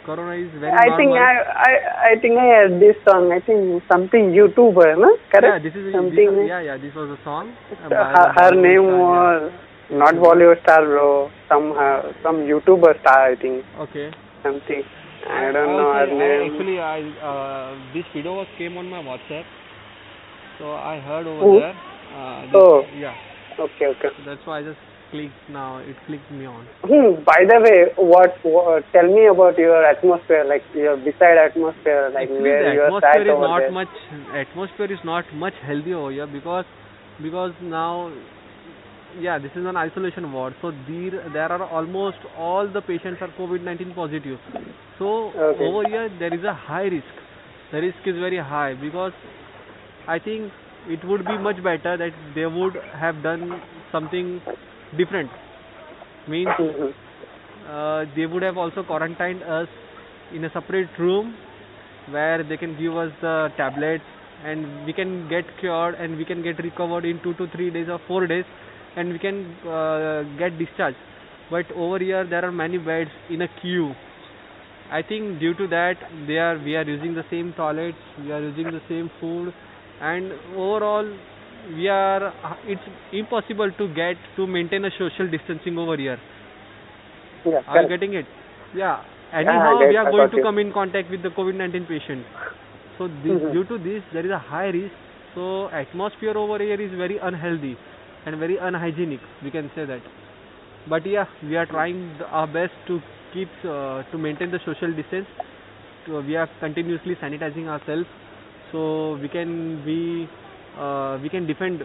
Corona 0.06 0.38
is 0.38 0.50
very 0.60 0.70
I 0.70 0.96
think. 0.96 1.10
I, 1.18 1.34
I 1.66 1.72
I 2.10 2.20
think 2.22 2.38
I 2.38 2.46
heard 2.46 2.80
this 2.80 2.94
song. 3.02 3.32
I 3.34 3.40
think 3.40 3.82
something 3.90 4.30
YouTuber, 4.30 4.94
no? 5.02 5.18
Correct. 5.34 5.42
yeah, 5.50 5.58
this 5.58 5.74
is 5.74 5.92
something. 5.92 6.30
this, 6.36 6.46
yeah, 6.46 6.60
yeah. 6.62 6.76
This 6.78 6.94
was 6.94 7.10
a 7.10 7.18
song. 7.24 7.50
uh, 7.74 7.88
her, 7.90 8.26
her 8.38 8.50
Bollywood 8.54 8.62
name 8.62 8.86
star, 8.86 8.94
yeah. 8.94 9.42
was 9.42 9.52
not 9.90 10.14
Bollywood 10.14 10.62
star, 10.62 10.86
bro. 10.86 11.30
Some 11.48 11.74
uh, 11.74 12.12
some 12.22 12.36
YouTuber 12.46 13.00
star, 13.02 13.32
I 13.32 13.36
think. 13.36 13.64
Okay. 13.90 14.10
Something. 14.44 14.82
I 15.28 15.50
don't 15.52 15.74
know 15.74 15.90
her 15.92 16.06
also- 16.06 16.14
I 16.14 16.18
name. 16.22 16.54
actually, 16.54 16.78
I 16.78 16.98
uh, 17.18 17.92
this 17.92 18.06
video 18.14 18.34
was 18.38 18.46
came 18.58 18.78
on 18.78 18.88
my 18.88 19.02
WhatsApp, 19.02 19.44
so 20.58 20.70
I 20.72 21.00
heard 21.00 21.26
over 21.26 21.42
Who? 21.42 21.58
there. 21.58 21.74
Uh, 22.14 22.42
this- 22.46 22.54
Oh. 22.54 22.86
yeah. 22.94 23.14
Okay, 23.58 23.86
okay. 23.98 24.08
So 24.16 24.22
that's 24.24 24.46
why 24.46 24.60
I 24.60 24.62
just 24.62 24.78
clicked 25.10 25.48
now. 25.50 25.78
It 25.78 25.96
clicked 26.06 26.30
me 26.30 26.46
on. 26.46 26.66
Hmm, 26.82 27.22
by 27.24 27.44
the 27.48 27.58
way, 27.64 27.92
what, 27.96 28.32
what? 28.42 28.84
Tell 28.92 29.06
me 29.06 29.26
about 29.26 29.58
your 29.58 29.84
atmosphere, 29.84 30.44
like 30.44 30.62
your 30.74 30.96
beside 30.96 31.38
atmosphere, 31.38 32.10
like 32.14 32.28
Actually, 32.30 32.42
where 32.42 32.74
you 32.74 32.80
are 32.80 32.86
atmosphere 32.86 33.12
sat 33.14 33.26
is 33.26 33.32
over 33.32 33.48
not 33.48 33.60
there. 33.60 33.72
much. 33.72 33.88
Atmosphere 34.34 34.92
is 34.92 34.98
not 35.04 35.24
much 35.34 35.54
healthy 35.66 35.92
over 35.94 36.10
here 36.12 36.26
because 36.26 36.64
because 37.22 37.52
now, 37.62 38.12
yeah, 39.20 39.38
this 39.38 39.50
is 39.56 39.66
an 39.66 39.76
isolation 39.76 40.32
ward. 40.32 40.54
So 40.62 40.70
there 40.88 41.28
there 41.32 41.52
are 41.52 41.64
almost 41.64 42.18
all 42.38 42.66
the 42.66 42.80
patients 42.80 43.20
are 43.20 43.28
COVID-19 43.38 43.94
positive. 43.94 44.38
So 44.98 45.32
Okay. 45.34 45.64
over 45.64 45.84
here 45.84 46.08
there 46.18 46.32
is 46.32 46.44
a 46.44 46.54
high 46.54 46.88
risk. 46.96 47.14
The 47.72 47.80
risk 47.80 48.06
is 48.06 48.16
very 48.16 48.38
high 48.38 48.74
because 48.74 49.12
I 50.08 50.18
think 50.18 50.52
it 50.88 51.04
would 51.04 51.26
be 51.26 51.36
much 51.38 51.62
better 51.62 51.96
that 51.96 52.12
they 52.34 52.46
would 52.46 52.74
have 53.00 53.22
done 53.22 53.60
something 53.92 54.40
different. 54.96 55.30
Means 56.26 56.48
Mhm. 56.58 56.94
uh, 57.68 58.04
they 58.14 58.26
would 58.26 58.42
have 58.42 58.56
also 58.56 58.82
quarantined 58.82 59.42
us 59.42 59.68
in 60.32 60.44
a 60.44 60.50
separate 60.50 60.98
room 60.98 61.34
where 62.08 62.42
they 62.42 62.56
can 62.56 62.76
give 62.76 62.96
us 62.96 63.12
the 63.20 63.52
tablets 63.56 64.04
and 64.44 64.86
we 64.86 64.92
can 64.92 65.28
get 65.28 65.44
cured 65.58 65.94
and 65.94 66.16
we 66.16 66.24
can 66.24 66.42
get 66.42 66.58
recovered 66.58 67.04
in 67.04 67.20
two 67.20 67.34
to 67.34 67.46
three 67.48 67.70
days 67.70 67.88
or 67.88 67.98
four 68.06 68.26
days 68.26 68.44
and 68.96 69.12
we 69.12 69.18
can 69.18 69.54
uh, 69.68 70.22
get 70.38 70.58
discharged 70.58 70.96
but 71.50 71.70
over 71.72 71.98
here 71.98 72.24
there 72.24 72.44
are 72.44 72.52
many 72.52 72.78
beds 72.78 73.10
in 73.28 73.42
a 73.42 73.48
queue 73.60 73.94
i 74.90 75.02
think 75.02 75.38
due 75.38 75.54
to 75.54 75.66
that 75.68 75.96
they 76.26 76.38
are 76.38 76.58
we 76.58 76.74
are 76.76 76.82
using 76.82 77.14
the 77.14 77.24
same 77.30 77.52
toilets 77.52 77.98
we 78.24 78.32
are 78.32 78.40
using 78.40 78.70
the 78.72 78.82
same 78.88 79.10
food 79.20 79.52
and 80.00 80.32
overall 80.56 81.06
we 81.68 81.88
are 81.88 82.32
it's 82.66 82.82
impossible 83.12 83.70
to 83.78 83.88
get 83.94 84.16
to 84.36 84.46
maintain 84.46 84.84
a 84.84 84.90
social 84.98 85.28
distancing 85.28 85.78
over 85.78 85.96
here 85.96 86.18
Yeah, 87.44 87.60
are 87.66 87.82
you 87.82 87.88
getting 87.88 88.14
it? 88.14 88.26
Yeah. 88.74 89.02
Anyhow, 89.32 89.78
get- 89.78 89.88
we 89.90 89.96
are 89.96 90.10
going 90.10 90.30
to 90.30 90.42
come 90.42 90.58
in 90.58 90.72
contact 90.72 91.10
with 91.10 91.22
the 91.22 91.30
COVID-19 91.30 91.86
patient. 91.86 92.26
So 92.98 93.08
this, 93.08 93.42
Mhm. 93.42 93.52
due 93.52 93.64
to 93.70 93.78
this, 93.78 94.02
there 94.12 94.24
is 94.26 94.30
a 94.30 94.38
high 94.38 94.68
risk. 94.78 94.94
So 95.34 95.68
atmosphere 95.80 96.36
over 96.36 96.58
here 96.58 96.80
is 96.86 96.92
very 97.02 97.18
unhealthy 97.30 97.76
and 98.26 98.36
very 98.36 98.56
unhygienic. 98.70 99.20
We 99.42 99.50
can 99.50 99.70
say 99.74 99.84
that. 99.92 100.02
But 100.86 101.06
yeah, 101.06 101.26
we 101.42 101.56
are 101.56 101.66
trying 101.66 102.02
our 102.30 102.46
best 102.58 102.74
to 102.88 103.00
keep 103.32 103.48
uh, 103.64 104.02
to 104.12 104.18
maintain 104.18 104.50
the 104.50 104.60
social 104.66 104.92
distance. 105.00 105.28
So 106.06 106.20
we 106.20 106.36
are 106.36 106.48
continuously 106.60 107.16
sanitizing 107.22 107.68
ourselves, 107.68 108.08
so 108.72 109.16
we 109.22 109.28
can 109.28 109.56
be 109.84 110.28
uh, 110.78 111.18
we 111.22 111.28
can 111.28 111.46
defend 111.46 111.82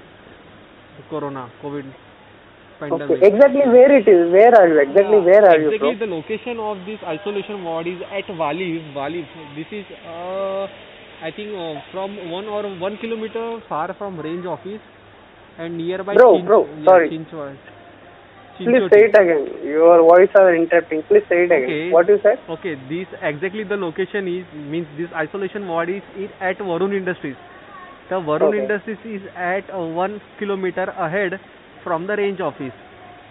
corona 1.09 1.51
COVID 1.63 1.85
pandemic. 2.79 3.17
Okay, 3.17 3.27
exactly 3.27 3.61
where 3.65 3.91
it 3.97 4.07
is? 4.07 4.31
Where 4.31 4.53
are 4.53 4.67
you? 4.67 4.79
Exactly 4.79 5.17
Yeah, 5.17 5.25
where 5.29 5.45
are 5.49 5.59
you, 5.59 5.71
Exactly 5.71 5.95
the 5.95 6.07
location 6.07 6.59
of 6.59 6.77
this 6.85 6.99
isolation 7.03 7.63
ward 7.63 7.87
is 7.87 8.01
at 8.11 8.25
Valiv. 8.25 8.93
Valiv. 8.93 9.25
This 9.55 9.67
is, 9.71 9.85
uh, 10.05 10.67
I 11.21 11.31
think, 11.35 11.53
uh, 11.53 11.81
from 11.91 12.29
one 12.31 12.45
or 12.47 12.63
one 12.79 12.97
kilometer 12.97 13.61
far 13.69 13.93
from 13.93 14.19
range 14.19 14.45
office 14.45 14.81
and 15.57 15.77
nearby. 15.77 16.15
Bro, 16.15 16.33
Chinch- 16.33 16.45
bro, 16.45 16.65
yeah, 16.65 16.85
sorry. 16.85 17.09
Chinchwad. 17.09 17.57
Please 18.57 18.87
say 18.89 19.01
it 19.03 19.15
again. 19.19 19.65
Your 19.65 20.01
voice 20.01 20.29
are 20.39 20.55
interrupting. 20.55 21.03
Please 21.03 21.23
say 21.27 21.43
it 21.43 21.51
again. 21.51 21.63
Okay. 21.63 21.91
What 21.91 22.07
you 22.07 22.19
said? 22.23 22.39
Okay, 22.49 22.75
this 22.87 23.07
exactly 23.21 23.65
the 23.65 23.75
location 23.75 24.29
is 24.29 24.45
means 24.55 24.87
this 24.97 25.11
isolation 25.13 25.67
ward 25.67 25.89
is, 25.89 26.01
is 26.17 26.29
at 26.39 26.57
Varun 26.59 26.95
Industries. 26.95 27.35
The 28.09 28.15
Varun 28.15 28.49
Okay. 28.49 28.59
Industries 28.59 28.97
is 29.05 29.21
at 29.35 29.69
uh, 29.73 29.79
one 29.79 30.21
kilometer 30.37 30.83
ahead 30.83 31.39
from 31.83 32.05
the 32.05 32.15
range 32.15 32.39
office. 32.39 32.73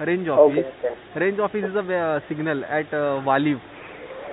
Range 0.00 0.28
office. 0.28 0.66
okay. 0.78 1.20
Range 1.20 1.38
office 1.38 1.64
is 1.64 1.76
a 1.76 1.96
uh, 1.96 2.20
signal 2.28 2.64
at 2.64 2.92
uh, 2.92 3.22
Valiv. 3.28 3.60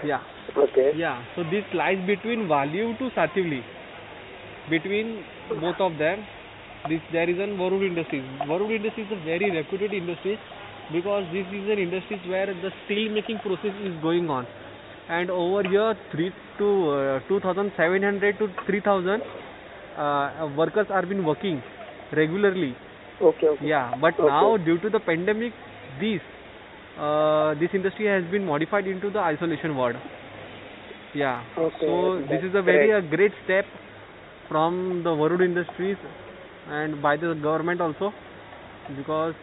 Yeah. 0.03 0.21
Okay. 0.57 0.93
Yeah, 0.95 1.23
so 1.35 1.43
this 1.43 1.63
lies 1.73 1.99
between 2.07 2.47
Valiv 2.47 2.97
to 2.97 3.09
Sativli. 3.11 3.61
Between 4.69 5.23
both 5.61 5.79
of 5.79 5.97
them, 5.99 6.25
this 6.89 7.01
there 7.11 7.29
is 7.29 7.37
an 7.37 7.57
Varun 7.57 7.85
Industries. 7.85 8.25
Varun 8.47 8.75
Industries 8.75 9.05
is 9.07 9.17
a 9.21 9.23
very 9.23 9.51
reputed 9.51 9.93
industry 9.93 10.39
because 10.91 11.23
this 11.31 11.45
is 11.53 11.69
an 11.69 11.77
industry 11.77 12.19
where 12.27 12.47
the 12.47 12.71
steel 12.85 13.11
making 13.13 13.37
process 13.39 13.77
is 13.83 13.93
going 14.01 14.29
on. 14.29 14.47
And 15.07 15.29
over 15.29 15.61
here, 15.69 15.95
three 16.11 16.31
to 16.57 16.89
uh, 16.89 17.27
2,700 17.27 18.39
to 18.39 18.47
3,000 18.65 19.21
uh, 20.01 20.49
workers 20.57 20.87
are 20.89 21.05
been 21.05 21.25
working 21.25 21.61
regularly. 22.21 22.75
Okay, 23.21 23.47
okay. 23.47 23.67
Yeah, 23.67 23.93
but 24.01 24.19
Okay. 24.19 24.27
now 24.27 24.57
due 24.57 24.77
to 24.85 24.89
the 24.89 24.99
pandemic, 24.99 25.53
this 25.99 26.21
uh, 26.97 27.53
this 27.61 27.75
industry 27.79 28.07
has 28.13 28.25
been 28.31 28.45
modified 28.45 28.87
into 28.87 29.09
the 29.09 29.19
isolation 29.19 29.75
ward. 29.75 30.01
Yeah. 31.13 31.43
Okay, 31.57 31.85
So 31.85 32.19
this 32.31 32.43
is 32.49 32.55
a 32.55 32.61
very 32.61 32.87
great. 32.87 33.03
a 33.03 33.15
great 33.15 33.33
step 33.45 33.65
from 34.49 35.03
the 35.03 35.13
Varun 35.21 35.43
Industries 35.43 35.97
and 36.69 37.01
by 37.01 37.15
the 37.17 37.33
government 37.47 37.81
also 37.81 38.13
because 38.97 39.35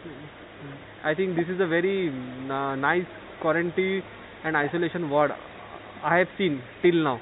I 1.03 1.13
think 1.15 1.35
this 1.35 1.47
is 1.47 1.59
a 1.59 1.67
very 1.67 2.09
uh, 2.09 2.75
nice 2.75 3.05
quarantine 3.41 4.03
and 4.43 4.55
isolation 4.55 5.09
ward 5.09 5.31
I 6.03 6.17
have 6.17 6.27
seen 6.37 6.61
till 6.81 7.03
now. 7.03 7.19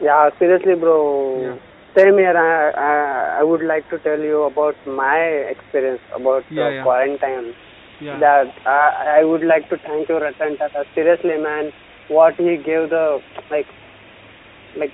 Yeah, 0.00 0.30
seriously, 0.38 0.74
bro. 0.74 0.96
Yeah. 1.42 1.69
Same 1.96 2.18
here. 2.18 2.36
I, 2.36 2.70
I 2.70 3.40
I 3.40 3.42
would 3.42 3.62
like 3.64 3.88
to 3.90 3.98
tell 3.98 4.18
you 4.20 4.42
about 4.44 4.76
my 4.86 5.18
experience 5.54 6.00
about 6.14 6.44
Yeah, 6.50 6.66
uh, 6.66 6.70
yeah. 6.70 6.82
quarantine. 6.84 7.54
Yeah. 8.00 8.18
That 8.20 8.52
I 8.64 9.18
I 9.20 9.24
would 9.24 9.44
like 9.44 9.68
to 9.70 9.78
thank 9.78 10.08
you, 10.08 10.18
Ratan 10.20 10.56
Tata. 10.56 10.84
Seriously, 10.94 11.36
man, 11.38 11.72
what 12.08 12.34
he 12.36 12.56
gave 12.68 12.90
the 12.94 13.20
like 13.50 13.66
like 14.76 14.92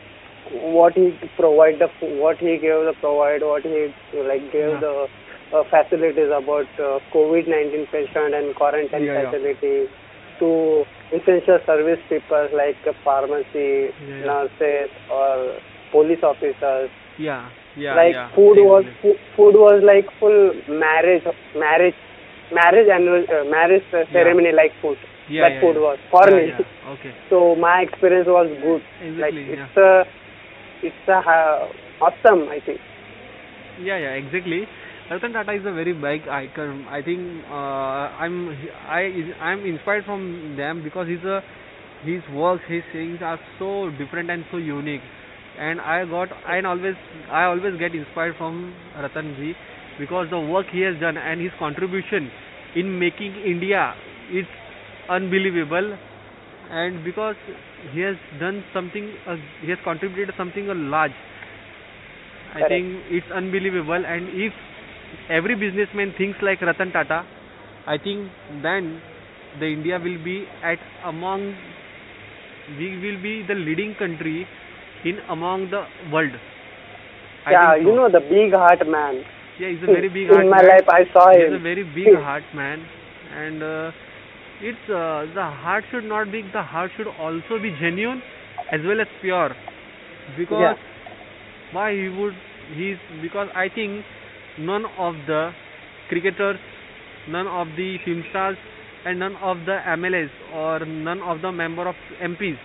what 0.79 0.95
he 0.95 1.13
provide 1.37 1.79
the 1.85 1.89
what 2.25 2.39
he 2.39 2.57
gave 2.65 2.83
the 2.89 2.95
provide 3.01 3.43
what 3.43 3.63
he 3.63 3.93
like 4.33 4.51
gave 4.57 4.73
Yeah. 4.75 4.81
the 4.81 5.09
uh, 5.53 5.65
facilities 5.71 6.33
about 6.41 6.67
uh, 6.89 6.99
COVID 7.13 7.47
nineteen 7.55 7.87
patient 7.93 8.35
and 8.35 8.55
quarantine 8.57 9.05
Yeah, 9.05 9.23
yeah. 9.23 9.31
facility 9.31 9.87
to 10.41 10.85
essential 11.13 11.59
service 11.67 12.01
people 12.09 12.49
like 12.65 12.77
uh, 12.89 12.93
pharmacy, 13.05 13.71
Yeah, 13.71 13.93
yeah. 14.09 14.27
nurses 14.33 14.91
or 15.11 15.61
police 15.91 16.23
officers. 16.23 16.91
yeah. 17.19 17.49
Yeah. 17.77 17.93
like 17.95 18.17
yeah. 18.17 18.33
food 18.33 18.57
was 18.65 18.89
Exactly. 18.89 19.21
food 19.37 19.53
was 19.53 19.85
like 19.85 20.09
full 20.17 20.49
marriage 20.81 21.21
marriage 21.53 21.95
marriage 22.49 22.89
annual 22.89 23.21
uh, 23.29 23.45
marriage 23.53 23.85
uh, 23.93 24.09
ceremony 24.13 24.53
like 24.57 24.73
food. 24.81 24.97
Yeah, 25.29 25.45
that 25.45 25.53
yeah, 25.55 25.61
food 25.61 25.77
was 25.77 25.99
for 26.11 26.25
me. 26.25 26.49
Okay. 26.97 27.13
So 27.31 27.55
my 27.57 27.85
experience 27.85 28.29
was 28.29 28.49
good. 28.65 28.81
like 29.21 29.37
Exactly, 29.37 29.45
it's 29.53 29.77
a 29.77 29.93
it's 30.89 31.05
a 31.09 31.21
uh, 31.21 31.69
awesome 32.01 32.49
I 32.49 32.65
think. 32.65 32.81
Yeah, 33.83 33.99
yeah, 33.99 34.17
exactly. 34.17 34.65
Ratan 35.11 35.33
Tata 35.33 35.53
is 35.53 35.67
a 35.67 35.73
very 35.73 35.93
big 35.93 36.27
icon. 36.29 36.87
I 36.89 37.03
think 37.03 37.21
uh, 37.51 38.09
I'm 38.17 38.57
I 38.89 39.03
I'm 39.41 39.67
inspired 39.67 40.05
from 40.05 40.57
them 40.57 40.83
because 40.83 41.09
he's 41.09 41.23
a 41.25 41.43
his 42.05 42.23
works, 42.33 42.63
his 42.69 42.83
things 42.93 43.19
are 43.23 43.39
so 43.59 43.91
different 43.99 44.31
and 44.31 44.45
so 44.51 44.57
unique. 44.57 45.03
And 45.59 45.81
I 45.81 46.05
got 46.05 46.29
I 46.47 46.61
always 46.63 46.97
I 47.31 47.45
always 47.45 47.79
get 47.79 47.95
inspired 47.95 48.37
from 48.37 48.75
Ratan 48.97 49.35
ji 49.37 49.55
because 49.99 50.29
the 50.31 50.41
work 50.41 50.67
he 50.71 50.81
has 50.81 50.99
done 51.01 51.17
and 51.17 51.41
his 51.41 51.53
contribution 51.59 52.31
in 52.75 52.99
making 52.99 53.35
India 53.37 53.95
it's 54.31 54.49
unbelievable 55.09 55.97
and 56.71 57.05
because 57.05 57.37
he 57.93 58.01
has 58.01 58.17
done 58.39 58.65
something 58.75 59.13
uh, 59.27 59.37
he 59.63 59.71
has 59.71 59.79
contributed 59.85 60.35
something 60.37 60.69
a 60.69 60.75
large 60.75 61.13
I 62.55 62.63
Correct. 62.63 62.69
think 62.69 63.03
it's 63.09 63.31
unbelievable 63.31 64.05
and 64.07 64.29
if 64.29 64.53
every 65.31 65.55
businessman 65.55 66.13
thinks 66.19 66.39
like 66.43 66.61
Ratan 66.61 66.93
Tata 66.93 67.25
I 67.87 67.97
think 67.99 68.31
then 68.63 69.01
the 69.61 69.67
India 69.67 69.99
will 69.99 70.23
be 70.23 70.47
at 70.63 70.79
among 71.05 71.55
we 72.79 72.99
will 72.99 73.23
be 73.23 73.43
the 73.47 73.55
leading 73.55 73.95
country 73.95 74.47
in 75.05 75.19
among 75.29 75.71
the 75.71 75.85
world 76.11 76.33
I 77.47 77.55
yeah, 77.55 77.75
think 77.75 77.77
you 77.77 77.93
know 77.93 78.09
the 78.11 78.21
big 78.21 78.53
heart 78.53 78.87
man. 78.87 79.25
yeah 79.59 79.69
he's 79.71 79.83
a 79.83 79.89
very 79.89 80.09
big 80.09 80.29
in 80.29 80.29
heart 80.29 80.51
my 80.51 80.61
man. 80.61 80.71
life 80.71 80.87
I 80.89 81.05
saw 81.13 81.31
He 81.31 81.41
has 81.41 81.51
a 81.53 81.59
very 81.59 81.83
big 81.85 82.13
heart, 82.15 82.45
man, 82.55 82.87
and 83.33 83.63
uh, 83.63 83.91
it's 84.61 84.89
uh, 84.89 85.27
the 85.35 85.47
heart 85.65 85.85
should 85.91 86.05
not 86.05 86.31
be 86.31 86.43
the 86.53 86.63
heart 86.63 86.91
should 86.97 87.09
also 87.09 87.59
be 87.61 87.71
genuine 87.81 88.23
as 88.73 88.81
well 88.85 89.01
as 89.01 89.09
pure, 89.21 89.55
because 90.37 90.75
Yeah. 90.75 90.77
why 91.73 91.93
he 91.93 92.09
would 92.09 92.35
he's 92.75 92.97
because 93.23 93.49
I 93.55 93.69
think 93.69 94.05
none 94.59 94.87
of 94.99 95.15
the 95.27 95.53
cricketers, 96.09 96.59
none 97.29 97.47
of 97.47 97.69
the 97.77 97.99
film 98.05 98.25
stars, 98.31 98.57
and 99.05 99.19
none 99.19 99.37
of 99.37 99.59
the 99.67 99.79
MLAs 99.87 100.31
or 100.53 100.85
none 100.87 101.23
of 101.23 101.41
the 101.43 101.53
member 101.53 101.87
of 101.89 101.97
MPs 102.21 102.59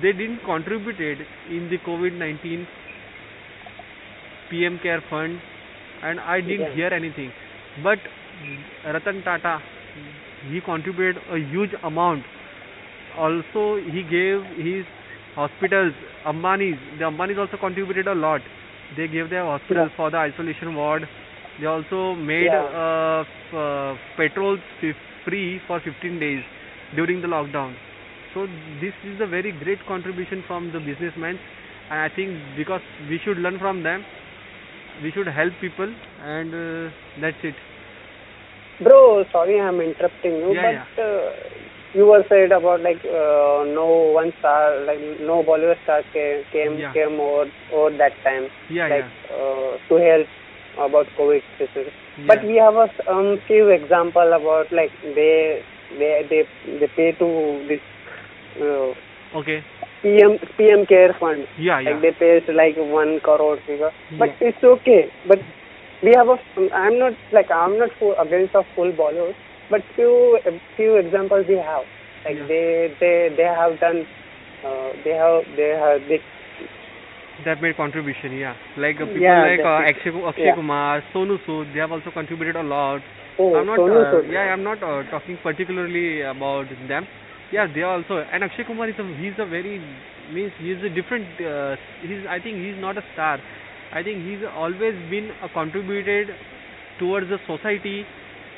they 0.00 0.12
didn't 0.12 0.40
contributed 0.44 1.18
in 1.50 1.68
the 1.70 1.78
COVID-19 1.78 2.66
PM 4.50 4.78
Care 4.82 5.02
Fund 5.10 5.40
and 6.02 6.20
I 6.20 6.40
didn't 6.40 6.66
Yeah. 6.68 6.74
hear 6.74 6.94
anything. 6.94 7.32
But 7.82 7.98
Ratan 8.84 9.22
Tata, 9.22 9.60
he 10.50 10.60
contributed 10.60 11.22
a 11.30 11.38
huge 11.38 11.74
amount. 11.82 12.24
Also, 13.16 13.76
he 13.76 14.02
gave 14.02 14.44
his 14.56 14.84
hospitals, 15.34 15.94
Ambani's, 16.26 16.78
the 16.98 17.04
Ambani's 17.04 17.38
also 17.38 17.56
contributed 17.56 18.06
a 18.08 18.14
lot. 18.14 18.40
They 18.96 19.08
gave 19.08 19.30
their 19.30 19.44
hospitals 19.44 19.90
Yeah. 19.90 19.96
for 19.96 20.10
the 20.10 20.18
isolation 20.18 20.74
ward. 20.74 21.08
They 21.60 21.66
also 21.66 22.14
made 22.14 22.46
Yeah. 22.46 22.64
uh, 22.82 23.24
uh, 23.62 23.96
petrols 24.16 24.60
f- 24.82 24.96
free 25.24 25.58
for 25.66 25.80
15 25.80 26.18
days 26.18 26.42
during 26.94 27.20
the 27.20 27.28
lockdown. 27.28 27.74
So 28.34 28.46
this 28.80 28.94
is 29.04 29.20
a 29.20 29.26
very 29.26 29.52
great 29.52 29.84
contribution 29.86 30.42
from 30.46 30.72
the 30.72 30.80
businessmen, 30.80 31.38
and 31.90 32.00
I 32.00 32.08
think 32.08 32.38
because 32.56 32.80
we 33.08 33.18
should 33.24 33.38
learn 33.38 33.58
from 33.58 33.82
them, 33.82 34.04
we 35.02 35.10
should 35.12 35.26
help 35.28 35.52
people, 35.60 35.92
and 36.22 36.54
uh, 36.54 36.90
that's 37.20 37.44
it. 37.44 37.54
Bro, 38.80 39.24
sorry 39.32 39.60
I'm 39.60 39.80
interrupting 39.80 40.36
you, 40.42 40.54
Yeah, 40.54 40.84
but 40.96 41.02
Uh, 41.02 41.30
you 41.94 42.06
were 42.06 42.24
said 42.28 42.52
about 42.52 42.80
like 42.80 43.04
uh, 43.04 43.64
no 43.78 43.86
one 44.16 44.32
star, 44.38 44.80
like 44.86 45.00
no 45.20 45.42
Bollywood 45.42 45.82
star 45.84 46.02
came 46.14 46.42
came, 46.52 46.78
Yeah. 46.78 46.92
came 46.94 47.20
over 47.20 47.44
over 47.72 47.90
that 47.98 48.16
time, 48.24 48.48
Yeah, 48.70 48.88
like 48.88 49.10
uh, 49.38 49.70
to 49.88 50.00
help 50.08 50.26
about 50.88 51.06
COVID 51.18 51.42
cases. 51.58 51.92
yeah. 52.18 52.26
But 52.26 52.44
we 52.44 52.56
have 52.56 52.76
a 52.86 52.88
um, 53.12 53.38
few 53.46 53.68
example 53.68 54.36
about 54.40 54.72
like 54.72 54.92
they 55.20 55.62
they 55.98 56.12
they 56.32 56.42
they 56.80 56.88
pay 56.96 57.12
to 57.24 57.28
this 57.68 57.80
uh, 58.60 59.38
okay. 59.38 59.62
PM 60.02 60.38
PM 60.58 60.86
Care 60.86 61.14
Fund. 61.18 61.46
Yeah, 61.58 61.80
yeah. 61.80 61.90
Like 61.90 62.02
they 62.02 62.12
pays 62.18 62.42
like 62.54 62.76
one 62.76 63.20
crore 63.22 63.58
figure, 63.66 63.90
but 64.18 64.28
Yeah. 64.40 64.48
it's 64.48 64.64
okay. 64.64 65.10
But 65.28 65.38
we 66.02 66.12
have 66.16 66.28
a. 66.28 66.36
I'm 66.74 66.98
not 66.98 67.12
like 67.32 67.50
I'm 67.50 67.78
not 67.78 67.90
full, 67.98 68.14
against 68.18 68.54
of 68.54 68.64
full 68.74 68.92
Bollywood, 68.92 69.34
but 69.70 69.80
few 69.94 70.38
few 70.76 70.96
examples 70.96 71.46
we 71.48 71.56
have. 71.56 71.84
Like 72.24 72.36
Yeah. 72.36 72.46
they 72.48 72.94
they 73.00 73.14
they 73.36 73.48
have 73.60 73.78
done. 73.80 74.06
Uh, 74.64 74.90
they 75.04 75.10
have 75.10 75.42
they 75.56 75.70
have 75.78 76.00
they, 76.08 76.20
That 77.44 77.60
made 77.62 77.76
contribution, 77.76 78.36
yeah. 78.38 78.54
Like 78.76 79.00
uh, 79.00 79.06
people 79.06 79.22
Yeah, 79.22 79.42
like 79.42 79.60
uh. 79.60 79.82
Akshay, 79.90 80.10
Akshay 80.30 80.44
Yeah. 80.46 80.54
Kumar, 80.54 81.02
Sonu 81.14 81.38
Sood, 81.46 81.72
they 81.72 81.80
have 81.80 81.90
also 81.90 82.10
contributed 82.12 82.56
a 82.56 82.62
lot. 82.62 83.00
oh, 83.38 83.54
I'm 83.56 83.66
not, 83.66 83.80
Sonu 83.80 84.02
uh, 84.14 84.22
yeah, 84.30 84.52
I'm 84.52 84.62
not 84.62 84.82
uh, 84.82 85.02
talking 85.10 85.38
particularly 85.42 86.20
about 86.22 86.66
them. 86.88 87.06
Yeah, 87.52 87.66
they 87.72 87.82
are 87.82 87.96
also, 87.98 88.24
and 88.32 88.42
Akshay 88.42 88.64
Kumar 88.64 88.88
is 88.88 88.94
a, 88.98 89.04
he's 89.20 89.34
a 89.38 89.46
very, 89.46 89.78
means 90.32 90.52
he's 90.58 90.78
a 90.82 90.88
different, 90.88 91.26
uh, 91.40 91.76
he's, 92.00 92.24
I 92.28 92.40
think 92.40 92.56
he's 92.58 92.80
not 92.80 92.96
a 92.96 93.02
star. 93.12 93.38
I 93.92 94.02
think 94.02 94.24
he's 94.24 94.40
always 94.54 94.94
been 95.10 95.30
uh, 95.42 95.48
contributed 95.52 96.28
towards 96.98 97.28
the 97.28 97.38
society. 97.46 98.04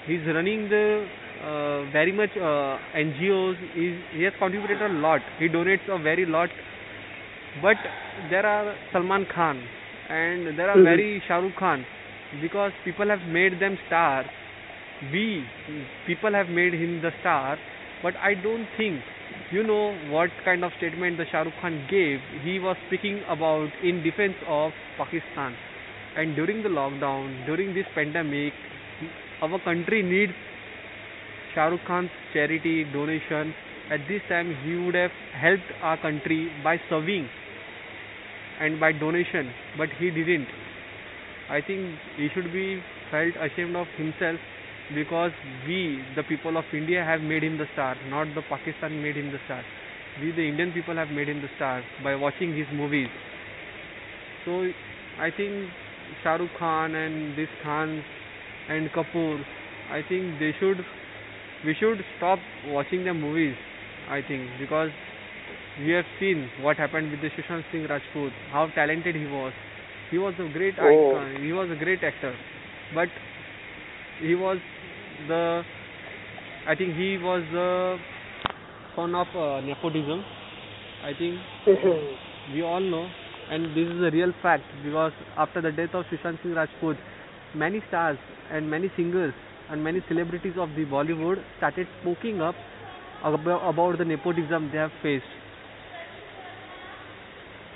He's 0.07 0.21
running 0.27 0.69
the 0.69 1.07
uh, 1.43 1.91
very 1.91 2.13
much 2.13 2.31
uh, 2.37 2.79
NGOs. 2.95 3.57
He's, 3.75 3.99
he 4.13 4.23
has 4.23 4.33
contributed 4.39 4.81
a 4.81 4.89
lot. 4.89 5.21
He 5.39 5.49
donates 5.49 5.89
a 5.89 5.99
very 6.01 6.25
lot. 6.25 6.51
But 7.63 7.77
there 8.31 8.47
are 8.47 8.75
Salman 8.93 9.27
Khan 9.35 9.61
and 10.09 10.59
there 10.59 10.71
are 10.71 10.79
Mhm. 10.79 10.85
very 10.85 11.23
Shah 11.27 11.39
Rukh 11.39 11.57
Khan 11.57 11.85
because 12.41 12.73
people 12.85 13.09
have 13.09 13.23
made 13.23 13.59
them 13.61 13.79
star. 13.87 14.25
We 15.13 15.45
people 16.07 16.33
have 16.33 16.49
made 16.49 16.75
him 16.75 17.01
the 17.01 17.13
star, 17.21 17.59
but 18.05 18.15
I 18.21 18.35
don't 18.35 18.69
think 18.77 19.01
you 19.51 19.63
know 19.67 19.97
what 20.15 20.31
kind 20.45 20.63
of 20.63 20.73
statement 20.77 21.17
the 21.17 21.25
Shah 21.33 21.43
Rukh 21.49 21.55
Khan 21.61 21.87
gave. 21.91 22.21
He 22.43 22.59
was 22.61 22.77
speaking 22.87 23.23
about 23.35 23.71
in 23.83 24.03
defense 24.03 24.35
of 24.47 24.73
Pakistan, 24.99 25.57
and 26.17 26.37
during 26.37 26.63
the 26.63 26.69
lockdown, 26.69 27.47
during 27.47 27.73
this 27.75 27.87
pandemic, 27.95 28.53
our 29.41 29.59
country 29.65 30.03
needs 30.03 30.33
Shah 31.55 31.69
Rukh 31.75 31.87
Khan's 31.87 32.11
charity 32.35 32.85
donation. 32.93 33.55
At 33.91 34.01
this 34.09 34.21
time, 34.29 34.55
he 34.65 34.77
would 34.77 34.95
have 34.95 35.17
helped 35.41 35.73
our 35.83 35.97
country 35.97 36.51
by 36.63 36.77
serving 36.91 37.29
and 38.61 38.79
by 38.81 38.93
donation, 38.93 39.51
but 39.79 39.89
he 39.99 40.11
didn't. 40.11 40.49
I 41.51 41.61
think 41.61 41.97
he 42.17 42.29
should 42.35 42.53
be 42.53 42.83
felt 43.11 43.35
ashamed 43.49 43.77
of 43.77 43.87
himself 43.97 44.41
because 44.93 45.33
we, 45.67 46.03
the 46.17 46.23
people 46.25 46.57
of 46.57 46.65
India, 46.73 47.05
have 47.05 47.21
made 47.23 47.43
him 47.43 47.57
the 47.57 47.67
star, 47.73 47.97
not 48.09 48.35
the 48.35 48.43
Pakistan 48.43 49.03
made 49.03 49.17
him 49.17 49.33
the 49.33 49.39
star. 49.47 49.63
We, 50.21 50.31
the 50.33 50.47
Indian 50.47 50.73
people, 50.73 50.97
have 50.97 51.09
made 51.09 51.29
him 51.29 51.41
the 51.41 51.49
star 51.57 51.83
by 52.03 52.15
watching 52.17 52.57
his 52.57 52.67
movies. 52.73 53.09
So, 54.45 54.69
I 55.19 55.31
think 55.31 55.71
Shah 56.23 56.35
Rukh 56.37 56.51
Khan 56.59 56.95
and 56.95 57.37
this 57.37 57.49
Khan 57.63 58.05
and 58.69 58.91
Kapoor, 58.91 59.41
I 59.91 60.03
think 60.09 60.39
they 60.39 60.53
should, 60.61 60.85
we 61.65 61.75
should 61.75 62.05
stop 62.19 62.39
watching 62.67 63.05
their 63.05 63.15
movies. 63.15 63.57
I 64.11 64.21
think 64.21 64.49
because 64.61 64.91
we 65.81 65.91
have 65.93 66.05
seen 66.21 66.49
what 66.61 66.77
happened 66.77 67.11
with 67.11 67.21
the 67.21 67.31
Sushant 67.31 67.65
Singh 67.73 67.87
Rajput, 67.89 68.33
how 68.53 68.69
talented 68.75 69.17
he 69.17 69.27
was. 69.27 69.53
He 70.11 70.19
was 70.19 70.35
a 70.39 70.49
great 70.53 70.75
Oh. 70.79 71.17
icon. 71.17 71.43
He 71.43 71.53
was 71.53 71.71
a 71.71 71.75
great 71.75 72.05
actor, 72.05 72.37
but 72.95 73.09
he 74.21 74.35
was 74.35 74.59
the. 75.29 75.65
I 76.67 76.75
think 76.75 76.97
he 76.97 77.19
was 77.19 77.43
the 77.53 77.99
son 78.97 79.15
of 79.15 79.27
uh, 79.37 79.61
nepotism. 79.61 80.25
I 81.03 81.13
think 81.15 81.39
we 82.53 82.63
all 82.63 82.81
know, 82.81 83.09
and 83.51 83.67
this 83.77 83.87
is 83.87 84.03
a 84.03 84.11
real 84.11 84.33
fact 84.43 84.65
because 84.83 85.13
after 85.37 85.61
the 85.61 85.71
death 85.73 85.95
of 85.95 86.07
Sushant 86.07 86.43
Singh 86.43 86.55
Rajput, 86.55 86.97
many 87.55 87.83
stars 87.89 88.19
and 88.51 88.71
many 88.71 88.91
singers 88.97 89.35
and 89.71 89.83
many 89.83 90.01
celebrities 90.09 90.55
of 90.59 90.71
the 90.71 90.85
Bollywood 90.85 91.43
started 91.59 91.87
spoking 92.01 92.41
up 92.41 92.55
about, 93.23 93.69
about 93.69 93.99
the 93.99 94.05
nepotism 94.05 94.71
they 94.73 94.79
have 94.79 94.93
faced. 95.03 95.25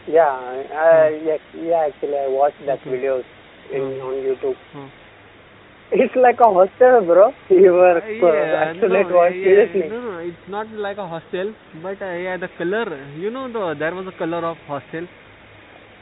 yeah, 0.08 0.24
uh, 0.24 1.08
yeah, 1.24 1.36
yeah. 1.62 1.86
Actually, 1.88 2.16
I 2.16 2.28
watched 2.28 2.64
that 2.66 2.80
Okay. 2.80 2.90
videos 2.90 3.24
in 3.72 3.82
Hmm. 3.82 4.00
on 4.00 4.14
YouTube. 4.24 4.56
Huh. 4.72 4.88
It's 5.92 6.14
like 6.16 6.38
a 6.40 6.50
hostel, 6.52 7.00
bro. 7.06 7.32
You 7.50 7.72
were 7.72 8.02
Uh, 8.02 8.06
yeah, 8.06 8.72
absolute 8.72 9.08
no, 9.08 9.26
yeah, 9.28 9.28
seriously. 9.42 9.90
no, 9.90 10.00
no, 10.00 10.18
it's 10.18 10.46
not 10.48 10.68
like 10.70 10.98
a 10.98 11.06
hostel, 11.06 11.54
but 11.82 12.00
uh, 12.02 12.12
yeah, 12.26 12.36
the 12.36 12.48
color, 12.58 12.86
you 13.16 13.30
know, 13.30 13.50
the 13.52 13.74
there 13.78 13.94
was 13.94 14.06
a 14.06 14.12
color 14.18 14.44
of 14.44 14.56
hostel. 14.66 15.06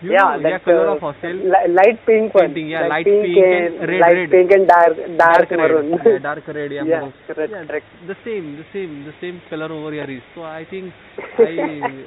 You 0.02 0.14
yeah, 0.14 0.30
know, 0.30 0.38
that 0.42 0.54
yeah, 0.54 0.58
color 0.64 0.88
uh, 0.88 0.94
of 0.94 0.98
hostel. 1.00 1.42
li- 1.52 1.68
light 1.78 1.98
pink 2.06 2.34
one. 2.34 2.54
Painting, 2.54 2.68
yeah, 2.68 2.82
like 2.82 2.94
light 2.94 3.08
pink, 3.22 3.34
pink 3.34 3.52
and 3.52 3.70
and 3.80 3.88
red, 3.88 4.06
light 4.06 4.18
red. 4.18 4.30
pink 4.30 4.50
and 4.52 4.66
dark 4.68 4.96
dark, 5.18 5.50
maroon. 5.52 5.98
red, 6.00 6.04
yeah, 6.04 6.18
dark 6.18 6.46
red, 6.48 6.72
yeah, 6.72 6.84
Yeah, 6.84 7.10
correct, 7.26 7.52
yeah, 7.52 7.64
correct. 7.66 7.86
the 8.06 8.16
same, 8.24 8.56
the 8.56 8.64
same, 8.72 9.04
the 9.04 9.14
same 9.20 9.40
color 9.48 9.72
over 9.72 9.92
here 9.92 10.10
is. 10.10 10.22
So 10.34 10.42
I 10.44 10.64
think 10.68 10.92
I, 11.38 11.50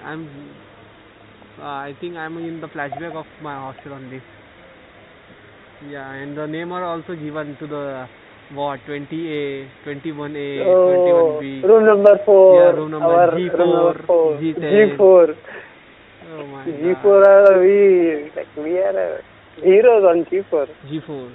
I'm, 0.03 0.55
uh, 1.59 1.63
I 1.63 1.95
think 1.99 2.15
I'm 2.15 2.37
in 2.37 2.59
the 2.61 2.67
flashback 2.67 3.15
of 3.15 3.25
my 3.41 3.55
hostel 3.55 3.93
only. 3.93 4.21
Yeah, 5.87 6.11
and 6.11 6.37
the 6.37 6.45
name 6.47 6.71
are 6.73 6.83
also 6.83 7.15
given 7.15 7.55
to 7.59 7.67
the 7.67 8.07
what 8.53 8.79
20A, 8.87 9.67
21A, 9.85 10.65
Oh, 10.65 11.39
21B. 11.39 11.63
room 11.63 11.85
number 11.85 12.19
four. 12.25 12.55
Yeah, 12.59 12.71
room 12.75 12.91
number 12.91 13.07
our 13.07 13.31
G4, 13.31 13.57
room 13.57 13.69
number 13.69 14.03
four. 14.05 14.33
G10. 14.37 14.97
G4. 14.97 15.35
Oh 16.31 16.47
my 16.47 16.65
G4 16.65 17.03
God. 17.03 17.27
are 17.27 17.59
we 17.61 18.31
like 18.35 18.47
we 18.57 18.77
are 18.77 19.17
uh, 19.17 19.21
heroes 19.63 20.03
on 20.03 20.25
G4. 20.25 20.67
G4, 20.91 21.31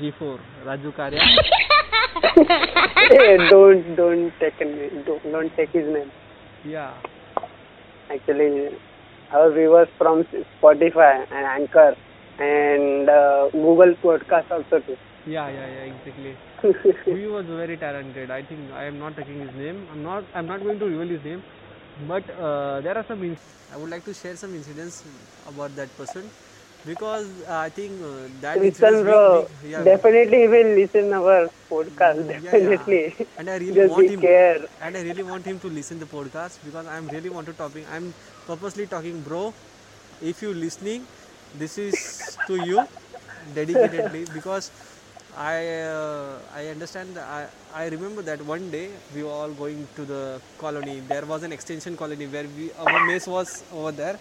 G4, 0.00 0.38
Raju 0.66 0.92
Karya. 0.94 1.20
hey, 3.12 3.36
don't 3.50 3.96
don't 3.96 4.32
take 4.40 4.60
a 4.60 4.64
name. 4.64 5.04
Don't, 5.06 5.22
don't 5.32 5.56
take 5.56 5.70
his 5.70 5.86
name. 5.86 6.10
Yeah. 6.64 6.94
Actually, 8.12 8.76
our 9.32 9.52
viewers 9.52 9.88
from 9.98 10.24
Spotify 10.60 11.26
and 11.32 11.46
Anchor 11.62 11.96
and 12.38 13.08
uh, 13.08 13.48
Google 13.52 13.94
Podcast 14.02 14.50
also 14.50 14.80
too. 14.80 14.96
Yeah, 15.26 15.48
yeah, 15.48 15.66
yeah, 15.66 15.92
exactly. 15.92 16.36
he 17.20 17.26
was 17.26 17.46
very 17.46 17.76
talented. 17.76 18.30
I 18.30 18.42
think 18.42 18.70
I 18.72 18.84
am 18.84 18.98
not 18.98 19.16
taking 19.16 19.40
his 19.40 19.54
name. 19.54 19.86
I'm 19.92 20.02
not. 20.02 20.24
I'm 20.34 20.46
not 20.46 20.62
going 20.62 20.78
to 20.78 20.86
reveal 20.86 21.08
his 21.16 21.24
name. 21.24 21.42
But 22.08 22.28
uh, 22.38 22.80
there 22.80 22.96
are 22.96 23.04
some. 23.08 23.20
Inc- 23.22 23.52
I 23.72 23.76
would 23.76 23.90
like 23.90 24.04
to 24.04 24.14
share 24.14 24.36
some 24.36 24.54
incidents 24.54 25.02
about 25.48 25.74
that 25.76 25.94
person 25.96 26.30
because 26.86 27.26
uh, 27.48 27.56
I 27.56 27.68
think 27.70 27.92
uh, 28.02 28.28
that 28.40 28.60
Listen, 28.60 29.02
bro. 29.02 29.48
yeah, 29.66 29.82
Definitely 29.84 30.38
he 30.42 30.48
will 30.48 30.74
listen 30.80 31.12
our 31.12 31.50
podcast. 31.70 32.28
Yeah, 32.30 32.38
yeah. 32.38 32.52
Definitely. 32.52 33.26
And 33.38 33.50
I 33.50 33.56
really 33.58 33.72
Just 33.72 33.90
want 33.90 34.08
him. 34.08 34.20
care. 34.20 34.58
and 34.80 34.96
I 34.96 35.02
really 35.02 35.22
want 35.22 35.44
him 35.44 35.58
to 35.60 35.68
listen 35.68 35.98
the 35.98 36.06
podcast 36.06 36.58
because 36.64 36.86
I'm 36.86 37.08
really 37.08 37.28
want 37.30 37.46
to 37.48 37.52
talking. 37.54 37.84
I'm 37.92 38.14
purposely 38.46 38.86
talking, 38.86 39.20
bro. 39.22 39.52
If 40.22 40.42
you 40.42 40.54
listening, 40.54 41.06
this 41.54 41.78
is 41.78 42.38
to 42.46 42.56
you 42.56 42.88
dedicatedly 43.54 44.32
because 44.32 44.70
I 45.36 45.56
uh, 45.92 46.40
I 46.54 46.68
understand. 46.68 47.18
I 47.18 47.48
I 47.72 47.86
remember 47.88 48.22
that 48.22 48.42
one 48.42 48.70
day 48.70 49.00
we 49.14 49.22
were 49.22 49.30
all 49.30 49.52
going 49.52 49.88
to 49.96 50.04
the 50.04 50.40
colony. 50.58 51.00
There 51.00 51.26
was 51.26 51.42
an 51.42 51.52
extension 51.52 51.96
colony 51.96 52.26
where 52.26 52.48
we 52.48 52.72
our 52.72 52.98
mess 52.98 53.26
was 53.26 53.64
over 53.70 53.92
there, 53.92 54.18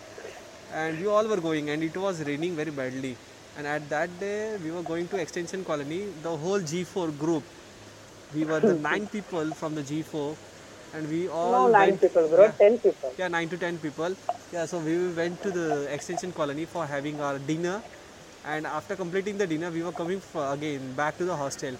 and 0.69 0.99
we 0.99 1.07
all 1.07 1.27
were 1.27 1.41
going, 1.41 1.69
and 1.69 1.83
it 1.83 1.95
was 1.97 2.23
raining 2.31 2.55
very 2.63 2.71
badly. 2.83 3.15
and 3.61 3.67
at 3.71 3.83
that 3.91 4.11
day 4.21 4.57
we 4.63 4.71
were 4.75 4.81
going 4.87 5.05
to 5.11 5.17
extension 5.23 5.61
colony 5.67 5.97
the 6.23 6.31
whole 6.41 6.63
g4 6.71 7.05
group 7.21 7.45
we 8.33 8.45
were 8.45 8.59
the 8.59 8.73
nine 8.87 9.07
people 9.07 9.53
from 9.61 9.75
the 9.75 9.83
g4 9.83 10.37
and 10.95 11.09
we 11.09 11.27
all 11.27 11.51
No, 11.51 11.61
nine 11.67 11.89
went- 11.91 12.01
people, 12.01 12.27
bro. 12.33 12.43
yeah, 12.45 12.51
Ten 12.63 12.77
people. 12.85 13.13
yeah 13.17 13.27
9 13.27 13.49
to 13.53 13.57
10 13.57 13.77
people. 13.85 14.15
Yeah 14.53 14.65
so 14.65 14.79
we 14.79 14.95
went 15.19 15.41
to 15.43 15.51
the 15.51 15.67
extension 15.93 16.31
colony 16.31 16.65
for 16.65 16.85
having 16.85 17.19
our 17.19 17.37
dinner. 17.51 17.81
And 18.53 18.67
after 18.67 18.95
completing 18.95 19.37
the 19.37 19.47
dinner 19.47 19.69
we 19.71 19.81
were 19.83 19.91
coming 20.01 20.19
for 20.19 20.43
again 20.53 20.93
back 21.01 21.17
to 21.17 21.25
the 21.25 21.35
hostel. 21.35 21.75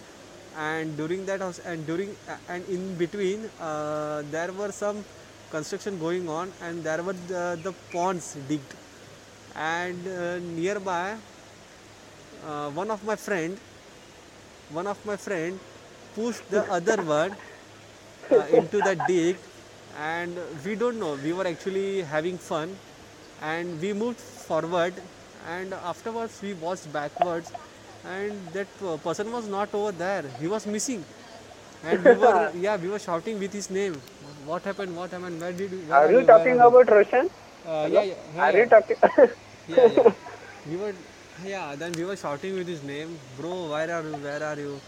And 0.58 0.96
during 0.98 1.26
that 1.30 1.42
house 1.46 1.60
and 1.74 1.86
during 1.90 2.16
and 2.50 2.68
in 2.78 2.96
between 3.04 3.50
uh, 3.62 4.24
there 4.32 4.52
were 4.62 4.72
some 4.72 5.04
construction 5.52 6.00
going 6.00 6.28
on 6.28 6.52
and 6.62 6.84
there 6.84 7.04
were 7.04 7.16
the, 7.34 7.44
the 7.64 7.74
ponds 7.92 8.36
digged. 8.50 8.74
And 9.56 10.08
uh, 10.08 10.40
nearby 10.40 11.16
uh, 12.48 12.70
one 12.72 12.90
of 12.92 13.04
my 13.12 13.16
friend 13.16 13.58
one 14.72 14.88
of 14.88 14.98
my 15.06 15.16
friend 15.16 15.60
pushed 16.16 16.50
the 16.50 16.64
other 16.80 16.98
one 17.04 17.36
uh, 18.32 18.46
into 18.60 18.82
the 18.82 18.96
dig 18.96 19.38
and 19.98 20.40
we 20.66 20.76
don't 20.76 21.00
know 21.00 21.16
we 21.16 21.34
were 21.34 21.48
actually 21.48 22.02
having 22.04 22.38
fun 22.38 22.80
and 23.42 23.80
we 23.82 23.94
moved 23.94 24.20
forward 24.20 25.02
and 25.48 25.74
afterwards 25.74 26.40
we 26.42 26.54
watched 26.54 26.92
backwards 26.92 27.54
and 28.04 28.52
that 28.54 28.68
uh, 28.84 28.98
person 28.98 29.32
was 29.32 29.48
not 29.48 29.74
over 29.74 29.92
there 29.92 30.24
he 30.40 30.48
was 30.48 30.66
missing 30.68 31.06
and 31.84 32.04
we 32.06 32.16
were 32.16 32.50
yeah 32.54 32.78
we 32.78 32.90
were 32.90 33.00
shouting 33.00 33.40
with 33.40 33.54
his 33.54 33.70
name 33.70 34.02
what 34.46 34.64
happened 34.64 34.96
what 34.96 35.12
happened 35.12 35.40
where 35.42 35.54
did 35.54 35.72
you 35.72 35.80
where 35.94 36.02
Are 36.02 36.12
you 36.12 36.24
Where 36.24 36.26
talking 36.26 36.60
about 36.60 36.90
Roshan? 36.92 37.30
uh, 37.66 37.88
yeah, 37.92 38.04
yeah, 38.04 38.16
yeah, 38.36 38.46
Are 38.46 38.58
you 38.58 38.68
talking? 38.68 38.98
yeah, 39.68 39.86
yeah. 39.88 40.08
We 40.66 40.78
were, 40.78 40.96
yeah. 41.44 41.76
Then 41.76 41.96
we 41.96 42.06
were 42.06 42.16
shouting 42.18 42.56
with 42.56 42.68
his 42.68 42.84
name, 42.84 43.20
bro. 43.38 43.70
Where 43.70 43.92
are 43.92 44.04
you? 44.04 44.18
Where 44.18 44.44
are 44.44 44.58
you? 44.60 44.82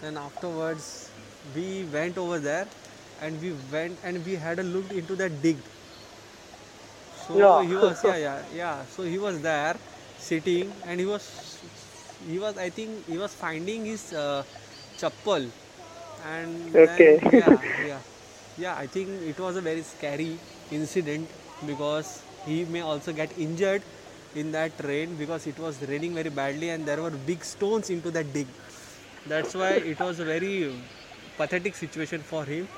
Then 0.00 0.16
afterwards, 0.16 1.12
we 1.54 1.84
went 1.84 2.18
over 2.18 2.38
there, 2.40 2.68
and 3.18 3.40
we 3.40 3.52
went 3.52 3.98
and 4.02 4.24
we 4.24 4.34
had 4.34 4.58
a 4.58 4.62
look 4.64 4.92
into 4.92 5.16
that 5.16 5.40
dig. 5.42 5.62
So 7.14 7.34
Yeah. 7.34 7.62
he 7.62 7.74
was, 7.76 8.02
yeah, 8.04 8.16
yeah, 8.16 8.44
yeah. 8.50 8.86
So 8.86 9.02
he 9.02 9.18
was 9.18 9.40
there, 9.40 9.76
sitting, 10.16 10.80
and 10.84 11.00
he 11.00 11.06
was, 11.06 11.58
he 12.18 12.38
was. 12.38 12.56
I 12.56 12.70
think 12.70 13.06
he 13.06 13.18
was 13.18 13.34
finding 13.34 13.84
his 13.84 14.12
uh, 14.12 14.44
chappal, 14.96 15.52
and 16.18 16.80
then- 16.84 17.20
yeah, 17.30 17.62
yeah, 17.78 18.02
yeah. 18.56 18.76
I 18.76 18.86
think 18.86 19.22
it 19.22 19.38
was 19.38 19.56
a 19.56 19.62
very 19.62 19.82
scary 19.82 20.40
incident 20.70 21.30
because 21.64 22.24
he 22.44 22.64
may 22.64 22.80
also 22.80 23.12
get 23.12 23.32
injured 23.36 23.84
in 24.34 24.50
that 24.52 24.72
rain 24.82 25.16
because 25.16 25.46
it 25.46 25.58
was 25.58 25.80
raining 25.82 26.14
very 26.14 26.30
badly 26.30 26.70
and 26.70 26.86
there 26.86 27.02
were 27.02 27.10
big 27.10 27.44
stones 27.44 27.90
into 27.90 28.10
that 28.12 28.32
dig. 28.32 28.48
That's 29.24 29.54
why 29.54 29.72
it 29.74 30.00
was 30.00 30.18
a 30.20 30.24
very 30.24 30.72
pathetic 31.36 31.74
situation 31.74 32.20
for 32.20 32.44
him. 32.44 32.68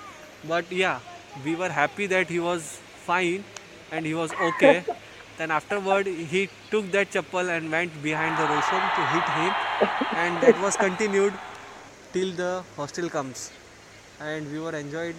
But 0.47 0.71
yeah, 0.71 1.01
we 1.45 1.57
were 1.57 1.69
happy 1.69 2.07
that 2.07 2.29
he 2.29 2.41
was 2.41 2.79
fine 3.07 3.45
and 3.93 4.07
he 4.07 4.15
was 4.15 4.33
okay. 4.41 4.85
then 5.39 5.51
afterward, 5.51 6.07
he 6.07 6.49
took 6.71 6.91
that 6.93 7.11
chappal 7.11 7.49
and 7.57 7.71
went 7.71 8.03
behind 8.03 8.37
the 8.39 8.47
Roshan 8.53 8.83
to 8.97 9.03
hit 9.15 9.29
him, 9.41 9.55
and 10.17 10.41
that 10.43 10.61
was 10.61 10.77
continued 10.77 11.33
till 12.13 12.33
the 12.33 12.63
hostel 12.77 13.09
comes. 13.09 13.51
And 14.21 14.51
we 14.53 14.59
were 14.61 14.75
enjoyed. 14.75 15.15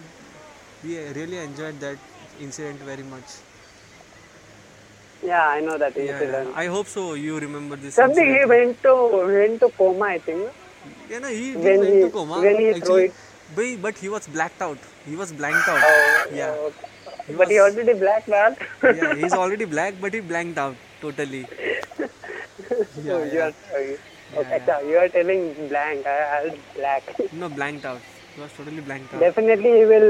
We 0.84 0.98
really 1.20 1.38
enjoyed 1.38 1.80
that 1.80 1.96
incident 2.40 2.80
very 2.80 3.02
much. 3.02 3.24
yeah, 5.22 5.48
I 5.48 5.60
know 5.60 5.76
that 5.78 5.96
incident. 5.96 6.48
yeah. 6.50 6.60
I 6.60 6.66
hope 6.66 6.86
so. 6.86 7.14
You 7.14 7.38
remember 7.38 7.76
this. 7.76 7.94
Something 7.94 8.34
he 8.34 8.44
went 8.46 8.82
to 8.82 8.94
went 9.26 9.60
to 9.60 9.68
coma, 9.70 10.04
I 10.04 10.18
think. 10.18 10.48
Yeah, 11.10 11.18
no, 11.18 11.28
he 11.28 11.56
when 11.56 11.80
went 11.80 11.94
he- 11.94 12.00
to 12.02 12.10
coma. 12.10 12.40
when 12.40 12.58
he 12.58 12.72
threw 12.80 12.96
it- 12.96 13.14
भाई 13.52 13.76
but 13.82 13.94
he 14.02 14.08
was 14.08 14.26
blacked 14.32 14.62
out 14.62 14.78
he 15.06 15.16
was 15.16 15.32
blanked 15.34 15.68
out 15.68 16.32
या 16.34 16.50
but 17.30 17.50
he 17.50 17.58
already 17.58 17.94
black 18.00 18.28
man 18.30 18.54
या 18.96 19.10
he 19.10 19.26
is 19.26 19.34
already 19.36 19.64
black 19.66 20.00
but 20.02 20.14
he 20.14 20.20
blanked 20.28 20.58
out 20.58 20.76
totally 21.02 21.44
अच्छा 24.36 24.78
you 24.80 24.98
are 24.98 25.08
telling 25.08 25.50
blank 25.68 26.06
I 26.06 26.20
are 26.36 26.48
black 26.76 27.10
no 27.34 27.48
blanked 27.50 27.86
out 27.86 28.00
he 28.28 28.40
was 28.40 28.56
totally 28.56 28.80
blanked 28.80 29.14
out 29.14 29.22
definitely 29.22 29.70
he 29.70 29.84
will 29.84 30.08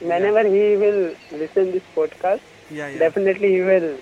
whenever 0.00 0.46
he 0.46 0.74
will 0.76 1.00
listen 1.34 1.70
this 1.72 1.94
podcast 1.94 2.72
या 2.72 2.88
या 2.88 2.98
definitely 2.98 3.54
he 3.54 3.60
will 3.62 3.94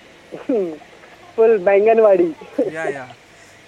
full 1.36 1.58
Baiganwadi 1.64 2.32
या 2.72 2.84
या 2.88 3.08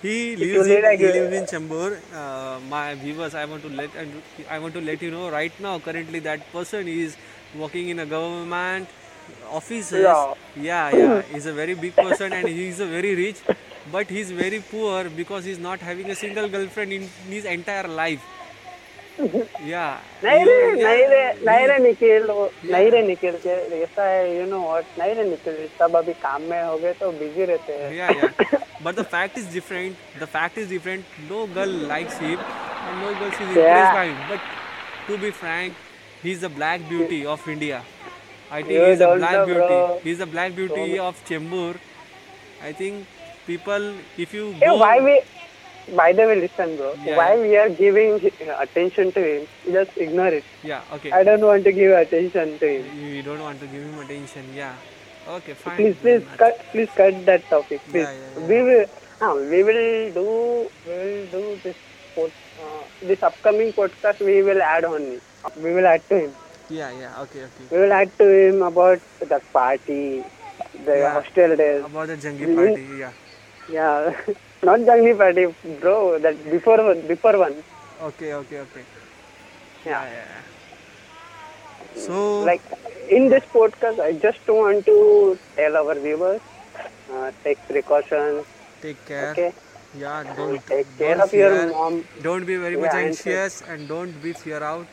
He 0.03 0.37
lives 0.37 0.67
in 0.67 0.99
he 0.99 1.07
lives 1.07 1.37
in 1.37 1.45
Chembur. 1.47 1.99
Uh, 2.15 2.61
my 2.69 2.95
viewers, 2.95 3.35
I 3.35 3.45
want 3.47 3.63
to 3.63 3.69
let 3.69 3.95
and 3.97 4.23
I 4.49 4.59
want 4.59 4.75
to 4.75 4.81
let 4.81 5.03
you 5.03 5.11
know 5.11 5.29
right 5.31 5.53
now. 5.61 5.79
Currently, 5.81 6.21
that 6.21 6.51
person 6.53 6.87
is 6.89 7.17
working 7.55 7.89
in 7.89 7.99
a 7.99 8.07
government 8.07 8.89
office. 9.51 9.93
Yeah. 9.93 10.35
yeah, 10.57 10.97
yeah. 10.97 11.23
He's 11.23 11.47
a 11.47 11.53
very 11.53 11.75
big 11.75 11.97
person 11.97 12.33
and 12.33 12.47
he's 12.49 12.81
a 12.81 12.87
very 12.87 13.15
rich, 13.15 13.39
but 13.91 14.09
he's 14.09 14.31
very 14.31 14.61
poor 14.61 15.09
because 15.11 15.45
he's 15.45 15.59
not 15.59 15.81
having 15.81 16.11
a 16.11 16.15
single 16.15 16.49
girlfriend 16.49 16.93
in 16.93 17.09
his 17.29 17.45
entire 17.45 17.89
life. 17.89 18.25
yeah. 19.19 19.99
नहीं 20.25 20.45
रे 20.47 20.57
नहीं 20.83 21.07
रे 21.13 21.23
नहीं 21.47 21.67
रे 21.67 21.79
Nikhil 21.79 22.25
is 29.39 29.53
different 29.55 29.97
black 36.59 36.89
beauty 36.89 37.25
of 37.35 37.51
India 37.51 37.83
I 38.51 38.63
think 38.63 38.83
he's 38.83 39.01
a 39.01 39.15
black 39.17 39.47
beauty. 39.47 40.01
He's 40.03 40.21
a 40.21 40.27
black 40.27 40.55
beauty 40.57 40.99
of 40.99 41.23
Chembur. 41.27 41.77
I 42.63 42.73
think 42.73 43.07
people, 43.47 43.95
if 44.17 44.33
you 44.33 44.53
go, 44.53 44.59
hey, 44.59 44.79
why 44.79 45.01
we 45.01 45.21
by 45.95 46.13
the 46.13 46.27
way 46.27 46.37
listen 46.41 46.77
bro. 46.77 46.95
Yeah, 47.05 47.17
why 47.17 47.39
we 47.39 47.57
are 47.57 47.69
giving 47.69 48.21
attention 48.61 49.13
to 49.13 49.21
him? 49.21 49.49
Just 49.71 49.97
ignore 49.97 50.29
it. 50.29 50.45
Yeah 50.63 50.83
okay. 50.93 51.13
I 51.13 51.23
don't 51.25 51.41
want 51.41 51.65
to 51.65 51.73
give 51.73 51.93
attention 51.93 52.59
to 52.59 52.67
him. 52.69 52.85
You, 52.99 53.23
don't 53.23 53.41
want 53.41 53.61
to 53.61 53.67
give 53.67 53.83
him 53.83 53.99
attention 53.99 54.45
yeah. 54.55 54.75
Okay 55.29 55.55
fine 55.55 55.77
please 55.77 55.97
then 56.03 56.23
please 56.23 56.37
cut 56.39 56.59
please 56.73 56.91
cut 56.95 57.27
that 57.27 57.45
topic 57.51 57.81
please. 57.91 58.09
Yeah, 58.09 58.13
yeah, 58.13 58.47
we 58.47 58.63
will 58.63 58.85
uh, 59.21 59.35
we 59.53 59.63
will 59.63 60.13
do 60.13 60.71
we 60.87 60.93
will 60.93 61.27
do 61.27 61.61
this 61.63 61.77
pod, 62.15 62.33
uh, 62.63 62.83
this 63.03 63.23
upcoming 63.23 63.73
podcast 63.73 64.21
we 64.25 64.43
will 64.43 64.63
add 64.63 64.85
on 64.85 65.21
we 65.57 65.75
will 65.75 65.87
add 65.87 66.09
to 66.09 66.19
him. 66.25 66.35
Yeah 66.71 66.91
yeah 66.93 67.23
okay 67.23 67.45
okay. 67.45 67.65
We 67.71 67.79
will 67.79 67.93
add 67.93 68.17
to 68.19 68.29
him 68.29 68.63
about 68.63 69.01
the 69.21 69.41
party 69.53 70.25
the 70.85 71.11
hostel 71.11 71.57
days. 71.57 71.85
About 71.85 72.09
the 72.09 72.17
jangi 72.17 72.47
We- 72.47 72.57
party 72.57 72.87
yeah. 72.99 73.13
Yeah 73.71 74.35
not 74.63 74.81
Jangni 74.81 75.17
party 75.17 75.47
bro 75.81 76.19
that 76.19 76.37
before 76.51 76.79
one 76.91 77.01
before 77.07 77.39
one 77.39 77.55
okay 78.09 78.35
okay 78.35 78.61
okay 78.61 78.85
yeah, 79.85 80.05
yeah, 80.05 80.25
yeah. 80.35 80.43
so 81.95 82.45
like 82.45 82.63
in 83.11 83.29
this 83.29 83.45
podcast 83.55 84.01
i 84.01 84.13
just 84.27 84.47
want 84.49 84.85
to 84.87 85.39
tell 85.57 85.77
our 85.77 85.95
viewers 86.07 86.41
uh, 87.13 87.31
take 87.45 87.59
precautions 87.69 88.45
take 88.83 89.01
care 89.13 89.33
okay 89.33 89.53
Yeah, 89.99 90.25
don't 90.39 90.67
take 90.71 90.89
care 90.99 91.15
don't 91.15 91.23
of 91.25 91.33
your 91.33 91.53
mom 91.75 91.95
Don't 92.25 92.47
be 92.49 92.57
very 92.63 92.77
much 92.81 92.95
Yeah, 92.95 93.05
and 93.05 93.19
anxious 93.19 93.55
and 93.63 93.71
and 93.75 93.89
don't 93.93 94.19
be 94.25 94.33
fear 94.41 94.59
out. 94.71 94.87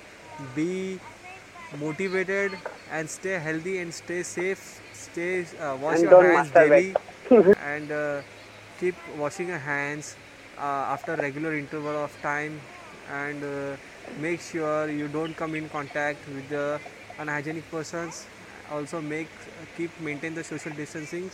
Be 0.55 0.99
motivated 1.81 2.55
and 2.99 3.09
stay 3.15 3.33
healthy 3.47 3.73
and 3.81 3.93
stay 3.97 4.21
safe. 4.29 4.63
Stay 5.01 5.31
uh, 5.59 5.75
wash 5.83 5.97
And 5.97 6.07
your 6.07 6.15
hands 6.27 6.53
daily 6.59 6.95
and 7.73 7.91
uh, 7.91 8.21
keep 8.79 8.95
washing 9.17 9.47
your 9.49 9.59
hands 9.59 10.15
uh, 10.57 10.93
after 10.95 11.15
regular 11.15 11.53
interval 11.55 12.03
of 12.03 12.21
time 12.21 12.59
and 13.11 13.43
uh, 13.43 13.75
make 14.19 14.41
sure 14.41 14.89
you 14.89 15.07
don't 15.07 15.35
come 15.35 15.55
in 15.55 15.69
contact 15.69 16.19
with 16.29 16.47
the 16.49 16.79
unhygienic 17.19 17.69
persons. 17.71 18.25
Also 18.71 19.01
make 19.01 19.27
keep 19.77 19.91
maintain 19.99 20.33
the 20.33 20.43
social 20.43 20.71
distancing 20.71 21.29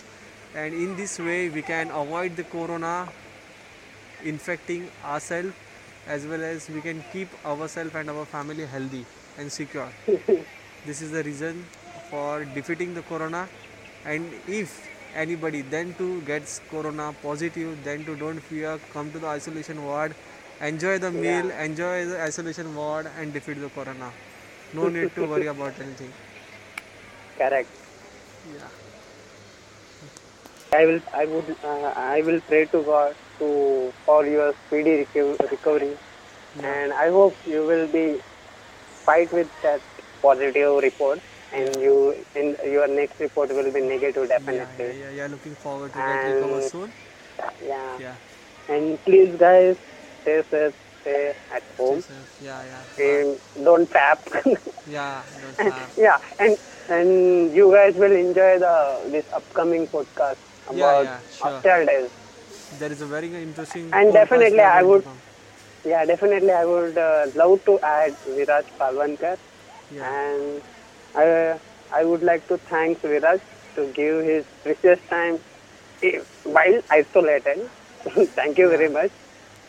and 0.53 0.73
in 0.73 0.95
this 0.97 1.17
way 1.19 1.49
we 1.49 1.61
can 1.61 1.89
avoid 1.91 2.35
the 2.35 2.43
corona 2.43 3.07
infecting 4.23 4.89
ourselves 5.05 5.53
as 6.07 6.25
well 6.25 6.43
as 6.43 6.69
we 6.69 6.81
can 6.81 7.03
keep 7.13 7.29
ourselves 7.45 7.95
and 7.95 8.09
our 8.09 8.25
family 8.25 8.65
healthy 8.65 9.05
and 9.37 9.51
secure. 9.51 9.89
this 10.85 11.01
is 11.01 11.11
the 11.11 11.23
reason 11.23 11.65
for 12.09 12.43
defeating 12.43 12.93
the 12.93 13.01
corona 13.03 13.47
and 14.05 14.29
if 14.47 14.90
anybody 15.15 15.61
then 15.61 15.93
to 15.95 16.21
gets 16.21 16.59
corona 16.69 17.13
positive 17.21 17.83
then 17.83 18.05
to 18.05 18.15
don't 18.15 18.39
fear 18.49 18.79
come 18.93 19.11
to 19.11 19.19
the 19.19 19.27
isolation 19.27 19.83
ward 19.85 20.15
enjoy 20.61 20.97
the 20.99 21.11
meal 21.11 21.51
enjoy 21.67 22.05
the 22.05 22.19
isolation 22.21 22.75
ward 22.75 23.07
and 23.17 23.33
defeat 23.33 23.59
the 23.59 23.69
corona. 23.69 24.11
No 24.73 24.87
need 24.89 25.13
to 25.15 25.27
worry 25.27 25.47
about 25.55 25.79
anything. 25.79 26.11
Correct. 27.37 27.69
Yeah. 28.59 28.67
I 30.73 30.85
will 30.85 30.99
I 31.13 31.25
would 31.25 31.55
uh, 31.63 31.93
I 31.95 32.21
will 32.21 32.39
pray 32.41 32.65
to 32.65 32.81
God 32.83 33.15
to 33.39 33.93
for 34.05 34.25
your 34.25 34.53
speedy 34.65 34.93
reco- 35.05 35.51
recovery, 35.51 35.97
and 36.63 36.93
I 36.93 37.09
hope 37.09 37.35
you 37.45 37.65
will 37.65 37.87
be 37.87 38.05
fight 39.05 39.31
with 39.33 39.49
that 39.63 39.81
positive 40.21 40.77
report, 40.87 41.19
and 41.53 41.75
you 41.77 42.15
in 42.35 42.55
your 42.65 42.87
next 42.87 43.19
report 43.19 43.49
will 43.53 43.71
be 43.71 43.81
negative 43.81 44.27
definitely. 44.29 44.85
yeah, 44.99 45.09
yeah, 45.09 45.09
yeah. 45.11 45.27
Looking 45.27 45.55
forward 45.55 45.91
to 45.93 45.97
get 45.97 46.23
recover 46.35 46.59
And- 46.61 46.71
soon. 46.71 46.91
Yeah. 47.65 47.97
Yeah. 47.99 48.15
And 48.69 49.03
please, 49.03 49.35
guys, 49.37 49.75
stay 50.21 50.43
safe, 50.49 50.75
stay 51.01 51.35
at 51.53 51.63
home, 51.77 51.95
Jesus. 51.97 52.41
Yeah, 52.41 52.61
yeah. 52.71 53.05
and 53.05 53.39
don't 53.63 53.89
tap. 53.89 54.19
Yeah, 54.87 55.21
don't 55.41 55.71
stop. 55.73 55.89
yeah, 55.97 56.17
and 56.39 56.57
and 56.89 57.55
you 57.55 57.71
guys 57.71 57.95
will 57.95 58.11
enjoy 58.11 58.59
the 58.59 58.75
this 59.11 59.25
upcoming 59.33 59.87
podcast 59.87 60.37
about 60.67 61.05
Yeah, 61.05 61.19
yeah, 61.43 61.61
sure. 61.61 61.85
days. 61.85 62.09
There 62.79 62.91
is 62.91 63.01
a 63.01 63.05
very 63.05 63.29
interesting. 63.41 63.89
And 63.93 64.11
definitely 64.13 64.59
I 64.61 64.81
would-. 64.83 65.05
Yeah, 65.85 66.05
definitely. 66.05 66.51
I 66.51 66.65
would 66.65 66.97
uh, 66.97 67.27
love 67.35 67.63
to 67.65 67.79
add 67.81 68.15
Viraj 68.27 68.65
Palwankar, 68.79 69.37
Yeah. 69.93 70.09
and 70.09 70.61
I 71.14 71.58
I 71.90 72.04
would 72.04 72.22
like 72.22 72.46
to 72.48 72.58
thank 72.70 73.00
Viraj 73.02 73.40
to 73.76 73.92
give 73.94 74.24
his 74.24 74.44
precious 74.64 75.00
time 75.10 75.38
eh, 76.02 76.18
while 76.44 76.80
isolated. 76.90 77.68
thank 78.36 78.58
you 78.58 78.68
very 78.68 78.88
much. 78.88 79.12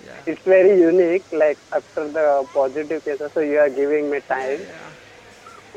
Yeah. 0.03 0.21
It's 0.25 0.41
very 0.45 0.79
unique. 0.79 1.25
Like 1.31 1.59
after 1.73 2.07
the 2.11 2.45
positive 2.53 3.03
cases, 3.03 3.31
so 3.33 3.39
you 3.41 3.57
are 3.57 3.69
giving 3.69 4.09
me 4.09 4.19
time. 4.29 4.65
Yeah. 4.67 4.91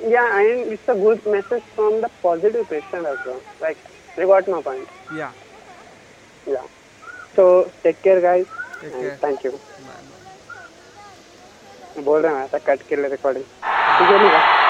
Yeah, 0.08 0.28
and 0.40 0.72
it's 0.72 0.88
a 0.88 0.94
good 0.94 1.20
message 1.26 1.64
from 1.74 2.00
the 2.00 2.08
positive 2.22 2.68
patient 2.68 3.06
as 3.06 3.18
well. 3.26 3.42
Like 3.60 3.78
you 4.16 4.26
got 4.26 4.48
my 4.48 4.62
point. 4.62 4.88
Yeah. 5.10 5.32
Yeah. 6.46 6.66
So 7.36 7.72
take 7.84 8.02
care, 8.02 8.20
guys. 8.20 8.46
Take 8.80 8.92
and 8.92 9.02
care. 9.02 9.18
Thank 9.22 9.44
you. 9.44 9.60
Bye. 9.78 9.92
bye. 10.10 10.16
बोल 11.98 12.22
रहे 12.22 12.34
हैं 12.34 12.44
ऐसा 12.44 12.58
cut 12.66 12.82
के 12.88 12.96
लिए 12.96 13.08
recording 13.10 13.44
ठीक 13.44 14.08
है 14.10 14.18
नहीं 14.18 14.63